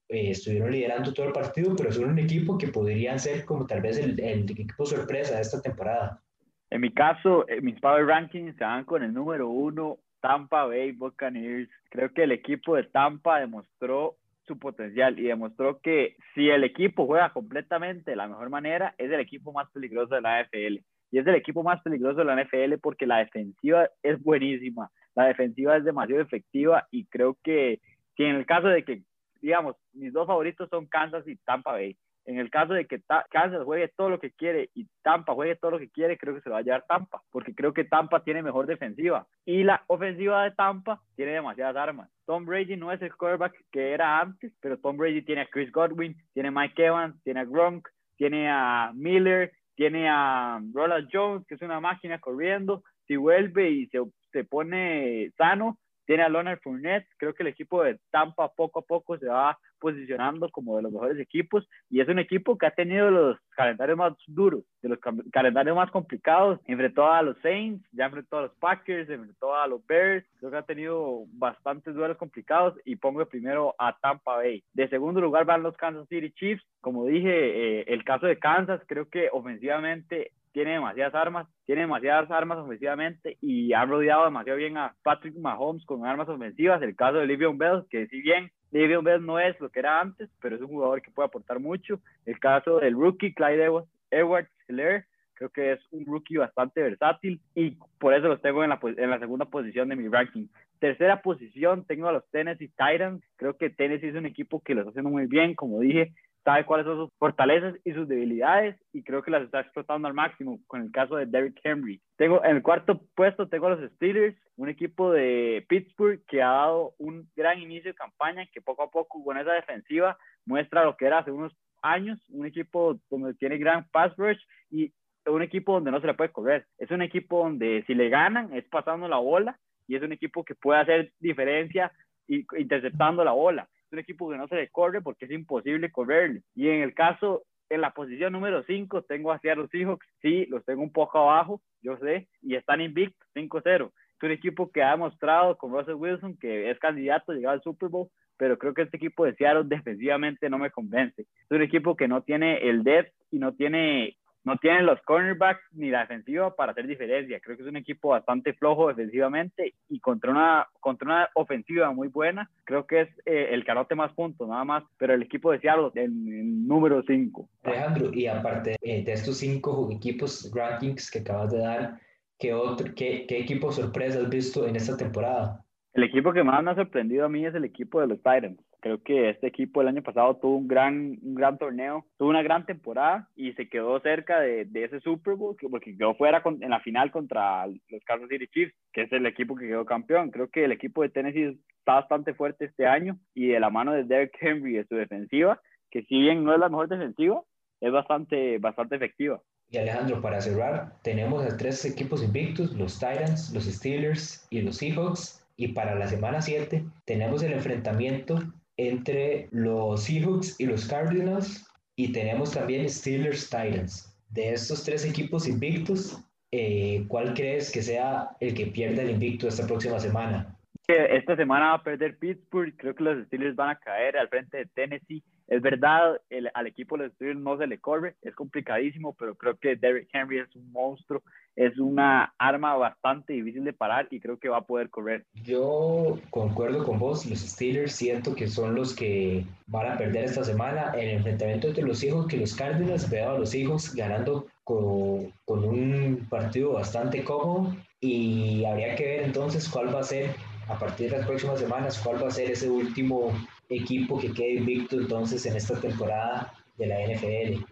eh, 0.09 0.31
estuvieron 0.31 0.71
liderando 0.71 1.13
todo 1.13 1.27
el 1.27 1.33
partido, 1.33 1.75
pero 1.75 1.91
son 1.91 2.09
un 2.09 2.19
equipo 2.19 2.57
que 2.57 2.67
podrían 2.67 3.19
ser 3.19 3.45
como 3.45 3.65
tal 3.65 3.81
vez 3.81 3.97
el, 3.97 4.19
el 4.19 4.49
equipo 4.49 4.85
sorpresa 4.85 5.35
de 5.35 5.41
esta 5.41 5.61
temporada. 5.61 6.21
En 6.69 6.81
mi 6.81 6.93
caso, 6.93 7.47
eh, 7.47 7.61
mis 7.61 7.79
Power 7.79 8.05
Rankings 8.05 8.55
se 8.55 8.63
van 8.63 8.85
con 8.85 9.03
el 9.03 9.13
número 9.13 9.49
uno, 9.49 9.97
Tampa 10.21 10.65
Bay 10.65 10.91
Buccaneers. 10.91 11.69
Creo 11.89 12.13
que 12.13 12.23
el 12.23 12.31
equipo 12.31 12.75
de 12.75 12.83
Tampa 12.83 13.39
demostró 13.39 14.17
su 14.49 14.57
potencial 14.57 15.19
y 15.19 15.23
demostró 15.23 15.79
que 15.79 16.17
si 16.33 16.49
el 16.49 16.63
equipo 16.63 17.05
juega 17.05 17.31
completamente 17.31 18.11
de 18.11 18.17
la 18.17 18.27
mejor 18.27 18.49
manera, 18.49 18.95
es 18.97 19.11
el 19.11 19.19
equipo 19.19 19.53
más 19.53 19.69
peligroso 19.71 20.15
de 20.15 20.21
la 20.21 20.41
NFL 20.41 20.83
y 21.11 21.19
es 21.19 21.27
el 21.27 21.35
equipo 21.35 21.61
más 21.61 21.81
peligroso 21.83 22.17
de 22.17 22.25
la 22.25 22.43
NFL 22.43 22.79
porque 22.81 23.05
la 23.05 23.19
defensiva 23.19 23.87
es 24.01 24.21
buenísima, 24.23 24.89
la 25.15 25.25
defensiva 25.25 25.77
es 25.77 25.83
demasiado 25.83 26.21
efectiva 26.21 26.87
y 26.89 27.05
creo 27.05 27.37
que 27.43 27.79
si 28.17 28.23
en 28.23 28.37
el 28.37 28.47
caso 28.47 28.67
de 28.67 28.83
que, 28.83 29.03
digamos, 29.39 29.75
mis 29.93 30.11
dos 30.11 30.25
favoritos 30.25 30.67
son 30.69 30.87
Kansas 30.87 31.27
y 31.27 31.35
Tampa 31.37 31.73
Bay, 31.73 31.95
en 32.29 32.37
el 32.37 32.51
caso 32.51 32.73
de 32.73 32.85
que 32.85 33.01
Kansas 33.31 33.63
juegue 33.63 33.87
todo 33.87 34.11
lo 34.11 34.19
que 34.19 34.29
quiere 34.29 34.69
y 34.75 34.87
Tampa 35.01 35.33
juegue 35.33 35.55
todo 35.55 35.71
lo 35.71 35.79
que 35.79 35.89
quiere, 35.89 36.15
creo 36.15 36.35
que 36.35 36.41
se 36.41 36.49
va 36.51 36.59
a 36.59 36.61
llevar 36.61 36.85
Tampa, 36.87 37.23
porque 37.31 37.55
creo 37.55 37.73
que 37.73 37.85
Tampa 37.85 38.23
tiene 38.23 38.43
mejor 38.43 38.67
defensiva 38.67 39.25
y 39.45 39.63
la 39.63 39.83
ofensiva 39.87 40.43
de 40.43 40.51
Tampa 40.51 41.01
tiene 41.15 41.31
demasiadas 41.31 41.75
armas. 41.75 42.07
Tom 42.27 42.45
Brady 42.45 42.77
no 42.77 42.91
es 42.91 43.01
el 43.01 43.15
quarterback 43.15 43.55
que 43.71 43.93
era 43.93 44.19
antes, 44.19 44.53
pero 44.61 44.77
Tom 44.77 44.95
Brady 44.95 45.23
tiene 45.23 45.41
a 45.41 45.47
Chris 45.47 45.71
Godwin, 45.71 46.15
tiene 46.35 46.49
a 46.49 46.51
Mike 46.51 46.85
Evans, 46.85 47.19
tiene 47.23 47.39
a 47.39 47.45
Gronk, 47.45 47.89
tiene 48.15 48.47
a 48.47 48.91
Miller, 48.93 49.51
tiene 49.75 50.07
a 50.07 50.61
Roland 50.71 51.09
Jones, 51.11 51.47
que 51.47 51.55
es 51.55 51.61
una 51.63 51.79
máquina 51.79 52.19
corriendo, 52.19 52.83
si 53.07 53.15
vuelve 53.15 53.71
y 53.71 53.87
se, 53.87 54.03
se 54.31 54.43
pone 54.43 55.31
sano, 55.35 55.79
tiene 56.09 56.23
a 56.23 56.29
Leonard 56.29 56.59
Fournette, 56.63 57.05
creo 57.17 57.35
que 57.35 57.43
el 57.43 57.49
equipo 57.49 57.83
de 57.83 57.99
Tampa 58.09 58.51
poco 58.55 58.79
a 58.79 58.81
poco 58.81 59.19
se 59.19 59.27
va 59.27 59.59
posicionando 59.79 60.49
como 60.49 60.75
de 60.75 60.81
los 60.81 60.91
mejores 60.91 61.19
equipos 61.19 61.69
y 61.87 62.01
es 62.01 62.07
un 62.07 62.17
equipo 62.17 62.57
que 62.57 62.65
ha 62.65 62.71
tenido 62.71 63.11
los 63.11 63.37
calendarios 63.51 63.95
más 63.95 64.13
duros, 64.25 64.63
de 64.81 64.89
los 64.89 64.97
calendarios 65.31 65.75
más 65.75 65.91
complicados, 65.91 66.59
enfrentó 66.65 67.11
a 67.11 67.21
los 67.21 67.37
Saints, 67.43 67.87
ya 67.91 68.05
enfrentó 68.05 68.39
a 68.39 68.41
los 68.41 68.55
Packers, 68.55 69.07
enfrentó 69.07 69.55
a 69.55 69.67
los 69.67 69.85
Bears, 69.85 70.25
creo 70.39 70.49
que 70.49 70.57
ha 70.57 70.63
tenido 70.63 71.25
bastantes 71.27 71.93
duelos 71.93 72.17
complicados 72.17 72.73
y 72.85 72.95
pongo 72.95 73.23
primero 73.27 73.75
a 73.77 73.95
Tampa 73.99 74.37
Bay. 74.37 74.63
De 74.73 74.89
segundo 74.89 75.21
lugar 75.21 75.45
van 75.45 75.61
los 75.61 75.77
Kansas 75.77 76.07
City 76.09 76.31
Chiefs, 76.31 76.65
como 76.81 77.05
dije, 77.05 77.81
eh, 77.81 77.85
el 77.87 78.03
caso 78.03 78.25
de 78.25 78.39
Kansas, 78.39 78.81
creo 78.87 79.07
que 79.09 79.29
ofensivamente 79.31 80.31
tiene 80.59 80.73
demasiadas 80.73 81.15
armas, 81.15 81.47
tiene 81.65 81.83
demasiadas 81.83 82.29
armas 82.29 82.57
ofensivamente 82.57 83.37
y 83.39 83.71
han 83.71 83.87
rodeado 83.87 84.25
demasiado 84.25 84.57
bien 84.57 84.75
a 84.75 84.93
Patrick 85.03 85.37
Mahomes 85.37 85.85
con 85.85 86.05
armas 86.05 86.27
ofensivas. 86.27 86.81
El 86.81 86.97
caso 86.97 87.19
de 87.19 87.27
Livion 87.27 87.57
Bell, 87.57 87.85
que 87.89 88.07
si 88.07 88.19
bien 88.19 88.51
Livion 88.73 89.05
Bell 89.05 89.25
no 89.25 89.39
es 89.39 89.57
lo 89.61 89.69
que 89.69 89.79
era 89.79 90.01
antes, 90.01 90.29
pero 90.41 90.57
es 90.57 90.61
un 90.61 90.67
jugador 90.67 91.01
que 91.01 91.11
puede 91.11 91.27
aportar 91.27 91.61
mucho. 91.61 92.01
El 92.25 92.39
caso 92.39 92.79
del 92.79 92.93
rookie 92.95 93.33
Clyde 93.33 93.71
Edwards 94.11 94.51
Hiller, 94.67 95.05
creo 95.35 95.49
que 95.49 95.71
es 95.71 95.79
un 95.91 96.05
rookie 96.05 96.35
bastante 96.35 96.83
versátil 96.83 97.39
y 97.55 97.77
por 97.97 98.13
eso 98.13 98.27
los 98.27 98.41
tengo 98.41 98.61
en 98.61 98.71
la, 98.71 98.79
en 98.83 99.09
la 99.09 99.19
segunda 99.19 99.45
posición 99.45 99.87
de 99.87 99.95
mi 99.95 100.09
ranking. 100.09 100.47
Tercera 100.79 101.21
posición 101.21 101.85
tengo 101.85 102.09
a 102.09 102.11
los 102.11 102.29
Tennessee 102.31 102.67
Titans. 102.67 103.23
Creo 103.37 103.55
que 103.55 103.69
Tennessee 103.69 104.09
es 104.09 104.15
un 104.15 104.25
equipo 104.25 104.61
que 104.61 104.75
lo 104.75 104.81
está 104.81 104.89
haciendo 104.89 105.09
muy 105.09 105.27
bien, 105.27 105.55
como 105.55 105.79
dije, 105.79 106.11
sabe 106.43 106.65
cuáles 106.65 106.85
son 106.85 106.97
sus 106.97 107.17
fortalezas 107.17 107.75
y 107.83 107.93
sus 107.93 108.07
debilidades 108.07 108.79
y 108.93 109.03
creo 109.03 109.21
que 109.21 109.31
las 109.31 109.43
está 109.43 109.59
explotando 109.59 110.07
al 110.07 110.13
máximo 110.13 110.59
con 110.67 110.81
el 110.81 110.91
caso 110.91 111.15
de 111.15 111.25
Derrick 111.25 111.59
Henry. 111.63 112.01
Tengo 112.17 112.43
en 112.43 112.55
el 112.55 112.63
cuarto 112.63 113.01
puesto 113.15 113.47
tengo 113.47 113.67
a 113.67 113.71
los 113.71 113.91
Steelers, 113.93 114.37
un 114.55 114.69
equipo 114.69 115.11
de 115.11 115.65
Pittsburgh 115.67 116.21
que 116.27 116.41
ha 116.41 116.49
dado 116.49 116.93
un 116.97 117.29
gran 117.35 117.59
inicio 117.59 117.91
de 117.91 117.95
campaña 117.95 118.47
que 118.53 118.61
poco 118.61 118.83
a 118.83 118.91
poco 118.91 119.23
con 119.23 119.37
esa 119.37 119.53
defensiva 119.53 120.17
muestra 120.45 120.83
lo 120.83 120.95
que 120.97 121.05
era 121.05 121.19
hace 121.19 121.31
unos 121.31 121.55
años, 121.81 122.19
un 122.29 122.45
equipo 122.45 122.99
donde 123.09 123.33
tiene 123.35 123.57
gran 123.57 123.87
pass 123.89 124.15
rush 124.17 124.39
y 124.69 124.93
un 125.25 125.41
equipo 125.41 125.73
donde 125.73 125.91
no 125.91 126.01
se 126.01 126.07
le 126.07 126.13
puede 126.13 126.31
correr. 126.31 126.65
Es 126.77 126.89
un 126.91 127.01
equipo 127.01 127.43
donde 127.43 127.83
si 127.85 127.93
le 127.93 128.09
ganan 128.09 128.53
es 128.53 128.65
pasando 128.65 129.07
la 129.07 129.17
bola 129.17 129.57
y 129.87 129.95
es 129.95 130.03
un 130.03 130.11
equipo 130.11 130.43
que 130.43 130.55
puede 130.55 130.79
hacer 130.79 131.11
diferencia 131.19 131.91
interceptando 132.27 133.23
la 133.23 133.31
bola 133.31 133.67
un 133.91 133.99
equipo 133.99 134.29
que 134.29 134.37
no 134.37 134.47
se 134.47 134.55
le 134.55 134.69
corre 134.69 135.01
porque 135.01 135.25
es 135.25 135.31
imposible 135.31 135.91
correrle. 135.91 136.41
Y 136.55 136.69
en 136.69 136.81
el 136.81 136.93
caso, 136.93 137.43
en 137.69 137.81
la 137.81 137.91
posición 137.91 138.33
número 138.33 138.63
5, 138.63 139.03
tengo 139.03 139.31
hacia 139.31 139.55
los 139.55 139.69
Seahawks, 139.69 140.07
sí, 140.21 140.45
los 140.47 140.65
tengo 140.65 140.81
un 140.81 140.91
poco 140.91 141.19
abajo, 141.19 141.61
yo 141.81 141.97
sé, 141.97 142.27
y 142.41 142.55
están 142.55 142.81
invictos, 142.81 143.27
5-0. 143.35 143.91
Es 144.17 144.23
un 144.23 144.31
equipo 144.31 144.71
que 144.71 144.83
ha 144.83 144.91
demostrado 144.91 145.57
con 145.57 145.71
Russell 145.71 145.95
Wilson 145.95 146.37
que 146.37 146.69
es 146.69 146.79
candidato 146.79 147.31
a 147.31 147.35
llegar 147.35 147.53
al 147.53 147.61
Super 147.61 147.89
Bowl, 147.89 148.09
pero 148.37 148.57
creo 148.57 148.73
que 148.73 148.83
este 148.83 148.97
equipo 148.97 149.25
de 149.25 149.35
Seattle 149.35 149.63
defensivamente 149.65 150.49
no 150.49 150.57
me 150.57 150.71
convence. 150.71 151.21
Es 151.21 151.51
un 151.51 151.61
equipo 151.61 151.95
que 151.95 152.07
no 152.07 152.23
tiene 152.23 152.57
el 152.69 152.83
depth 152.83 153.13
y 153.31 153.39
no 153.39 153.53
tiene 153.53 154.17
no 154.43 154.57
tienen 154.57 154.85
los 154.85 154.99
cornerbacks 155.01 155.61
ni 155.71 155.89
la 155.89 156.01
defensiva 156.01 156.55
para 156.55 156.71
hacer 156.71 156.87
diferencia. 156.87 157.39
Creo 157.39 157.57
que 157.57 157.63
es 157.63 157.69
un 157.69 157.77
equipo 157.77 158.09
bastante 158.09 158.53
flojo 158.53 158.87
defensivamente 158.87 159.73
y 159.89 159.99
contra 159.99 160.31
una, 160.31 160.67
contra 160.79 161.05
una 161.07 161.29
ofensiva 161.35 161.91
muy 161.91 162.07
buena, 162.07 162.49
creo 162.63 162.85
que 162.85 163.01
es 163.01 163.09
eh, 163.25 163.49
el 163.51 163.65
carote 163.65 163.95
más 163.95 164.13
puntos, 164.13 164.47
nada 164.47 164.63
más, 164.63 164.83
pero 164.97 165.13
el 165.13 165.21
equipo 165.21 165.51
de 165.51 165.59
Seattle 165.59 165.91
en, 165.95 166.67
número 166.67 167.03
5. 167.05 167.49
Alejandro, 167.63 168.13
y 168.13 168.27
aparte 168.27 168.75
eh, 168.81 169.03
de 169.03 169.11
estos 169.11 169.37
cinco 169.37 169.89
equipos 169.91 170.51
rankings 170.53 171.11
que 171.11 171.19
acabas 171.19 171.51
de 171.51 171.59
dar, 171.59 171.99
¿qué, 172.37 172.53
otro, 172.53 172.93
qué, 172.95 173.25
qué 173.27 173.39
equipo 173.39 173.71
sorpresa 173.71 174.19
has 174.19 174.29
visto 174.29 174.67
en 174.67 174.75
esta 174.75 174.95
temporada? 174.95 175.63
El 175.93 176.03
equipo 176.03 176.31
que 176.31 176.43
más 176.43 176.63
me 176.63 176.71
ha 176.71 176.75
sorprendido 176.75 177.25
a 177.25 177.29
mí 177.29 177.45
es 177.45 177.55
el 177.55 177.65
equipo 177.65 177.99
de 177.99 178.07
los 178.07 178.17
Titans. 178.19 178.59
Creo 178.81 179.03
que 179.03 179.29
este 179.29 179.47
equipo 179.47 179.81
el 179.81 179.89
año 179.89 180.01
pasado 180.01 180.37
tuvo 180.37 180.55
un 180.55 180.67
gran, 180.67 181.17
un 181.21 181.35
gran 181.35 181.57
torneo, 181.57 182.05
tuvo 182.17 182.29
una 182.29 182.41
gran 182.41 182.65
temporada 182.65 183.27
y 183.35 183.51
se 183.53 183.67
quedó 183.67 183.99
cerca 183.99 184.39
de, 184.39 184.65
de 184.65 184.85
ese 184.85 185.01
Super 185.01 185.35
Bowl 185.35 185.57
porque 185.69 185.97
quedó 185.97 186.15
fuera 186.15 186.41
en 186.45 186.69
la 186.69 186.79
final 186.79 187.11
contra 187.11 187.67
los 187.67 188.03
Kansas 188.05 188.29
City 188.29 188.47
Chiefs, 188.47 188.73
que 188.93 189.01
es 189.01 189.11
el 189.11 189.25
equipo 189.25 189.55
que 189.55 189.67
quedó 189.67 189.85
campeón. 189.85 190.31
Creo 190.31 190.49
que 190.49 190.63
el 190.63 190.71
equipo 190.71 191.01
de 191.01 191.09
Tennessee 191.09 191.59
está 191.79 191.95
bastante 191.95 192.33
fuerte 192.33 192.65
este 192.65 192.87
año 192.87 193.17
y 193.33 193.47
de 193.47 193.59
la 193.59 193.69
mano 193.69 193.91
de 193.91 194.03
Derek 194.03 194.37
Henry 194.39 194.73
de 194.73 194.85
su 194.85 194.95
defensiva, 194.95 195.61
que 195.91 196.03
si 196.03 196.19
bien 196.19 196.43
no 196.43 196.53
es 196.53 196.59
la 196.59 196.69
mejor 196.69 196.87
defensiva, 196.87 197.41
es 197.81 197.91
bastante, 197.91 198.57
bastante 198.59 198.95
efectiva. 198.95 199.41
Y 199.71 199.77
Alejandro, 199.77 200.19
para 200.21 200.41
cerrar, 200.41 200.93
tenemos 201.03 201.45
a 201.45 201.55
tres 201.55 201.85
equipos 201.85 202.23
invictos, 202.23 202.73
los 202.73 202.99
Titans, 202.99 203.53
los 203.53 203.65
Steelers 203.65 204.47
y 204.49 204.61
los 204.61 204.77
Seahawks. 204.77 205.45
Y 205.57 205.69
para 205.69 205.95
la 205.95 206.07
semana 206.07 206.41
7 206.41 206.85
tenemos 207.05 207.43
el 207.43 207.51
enfrentamiento 207.51 208.39
entre 208.79 209.49
los 209.51 210.03
Seahawks 210.03 210.57
y 210.57 210.65
los 210.65 210.87
Cardinals 210.87 211.69
y 211.97 212.13
tenemos 212.13 212.53
también 212.53 212.89
Steelers 212.89 213.49
Titans. 213.49 214.17
De 214.29 214.53
estos 214.53 214.85
tres 214.85 215.05
equipos 215.05 215.49
invictos, 215.49 216.17
eh, 216.51 217.03
¿cuál 217.09 217.33
crees 217.33 217.71
que 217.71 217.81
sea 217.81 218.29
el 218.39 218.53
que 218.53 218.67
pierda 218.67 219.01
el 219.01 219.09
invicto 219.09 219.49
esta 219.49 219.67
próxima 219.67 219.99
semana? 219.99 220.55
Esta 220.87 221.35
semana 221.35 221.71
va 221.71 221.73
a 221.73 221.83
perder 221.83 222.17
Pittsburgh, 222.17 222.73
creo 222.77 222.95
que 222.95 223.03
los 223.03 223.25
Steelers 223.27 223.55
van 223.55 223.71
a 223.71 223.79
caer 223.79 224.17
al 224.17 224.29
frente 224.29 224.57
de 224.57 224.65
Tennessee. 224.67 225.23
Es 225.49 225.61
verdad, 225.61 226.21
al 226.53 226.67
equipo 226.67 226.95
de 226.95 227.05
los 227.05 227.13
Steelers 227.13 227.39
no 227.39 227.57
se 227.57 227.67
le 227.67 227.79
corre, 227.79 228.15
es 228.21 228.35
complicadísimo, 228.35 229.15
pero 229.17 229.35
creo 229.35 229.57
que 229.57 229.75
Derrick 229.75 230.07
Henry 230.13 230.39
es 230.39 230.55
un 230.55 230.71
monstruo 230.71 231.21
es 231.59 231.77
una 231.77 232.33
arma 232.37 232.77
bastante 232.77 233.33
difícil 233.33 233.65
de 233.65 233.73
parar 233.73 234.07
y 234.11 234.21
creo 234.21 234.39
que 234.39 234.47
va 234.47 234.59
a 234.59 234.65
poder 234.65 234.89
correr. 234.89 235.25
Yo 235.43 236.17
concuerdo 236.29 236.85
con 236.85 236.99
vos, 236.99 237.25
los 237.25 237.39
Steelers 237.39 237.91
siento 237.91 238.33
que 238.33 238.47
son 238.47 238.75
los 238.75 238.95
que 238.95 239.45
van 239.67 239.91
a 239.91 239.97
perder 239.97 240.23
esta 240.23 240.45
semana. 240.45 240.93
El 240.93 241.09
enfrentamiento 241.09 241.67
entre 241.67 241.83
los 241.83 242.01
hijos 242.01 242.27
que 242.27 242.37
los 242.37 242.55
Cardinals, 242.55 243.09
veo 243.09 243.31
a 243.31 243.37
los 243.37 243.53
hijos 243.53 243.93
ganando 243.93 244.47
con, 244.63 245.33
con 245.43 245.65
un 245.65 246.25
partido 246.29 246.71
bastante 246.71 247.25
cómodo 247.25 247.75
y 247.99 248.63
habría 248.63 248.95
que 248.95 249.03
ver 249.03 249.23
entonces 249.23 249.67
cuál 249.67 249.93
va 249.93 249.99
a 249.99 250.03
ser 250.03 250.29
a 250.69 250.79
partir 250.79 251.11
de 251.11 251.17
las 251.17 251.27
próximas 251.27 251.59
semanas, 251.59 251.99
cuál 251.99 252.23
va 252.23 252.29
a 252.29 252.31
ser 252.31 252.51
ese 252.51 252.69
último 252.69 253.33
equipo 253.69 254.19
que 254.19 254.33
quede 254.33 254.55
invicto 254.55 254.99
entonces 254.99 255.45
en 255.45 255.55
esta 255.55 255.79
temporada 255.79 256.53
de 256.77 256.87
la 256.87 256.95
NFL 257.07 257.63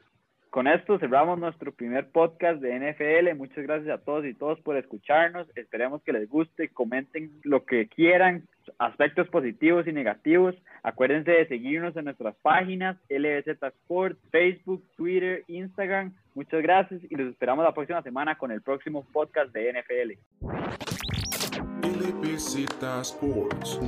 con 0.57 0.65
esto 0.67 0.97
cerramos 0.97 1.38
nuestro 1.38 1.71
primer 1.71 2.10
podcast 2.10 2.60
de 2.62 2.79
NFL. 2.79 3.36
Muchas 3.38 3.63
gracias 3.63 3.93
a 3.93 4.03
todos 4.03 4.25
y 4.25 4.33
todos 4.33 4.60
por 4.62 4.75
escucharnos. 4.75 5.47
Esperemos 5.55 6.01
que 6.01 6.13
les 6.13 6.27
guste. 6.27 6.69
Comenten 6.69 7.29
lo 7.43 7.63
que 7.63 7.88
quieran, 7.88 8.47
aspectos 8.79 9.27
positivos 9.27 9.86
y 9.86 9.91
negativos. 9.91 10.55
Acuérdense 10.81 11.29
de 11.29 11.47
seguirnos 11.47 11.95
en 11.95 12.05
nuestras 12.05 12.36
páginas 12.38 12.97
LBZ 13.07 13.62
Sport, 13.62 14.17
Facebook, 14.31 14.83
Twitter, 14.95 15.43
Instagram. 15.47 16.15
Muchas 16.33 16.63
gracias 16.63 17.01
y 17.07 17.15
los 17.15 17.29
esperamos 17.29 17.63
la 17.63 17.75
próxima 17.75 18.01
semana 18.01 18.36
con 18.36 18.51
el 18.51 18.63
próximo 18.63 19.05
podcast 19.13 19.53
de 19.53 19.73
NFL. 19.73 20.13
LBZ 21.83 22.81
Sports. 23.01 23.79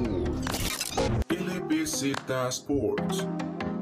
LBZ 1.69 2.51
Sports. 2.51 3.48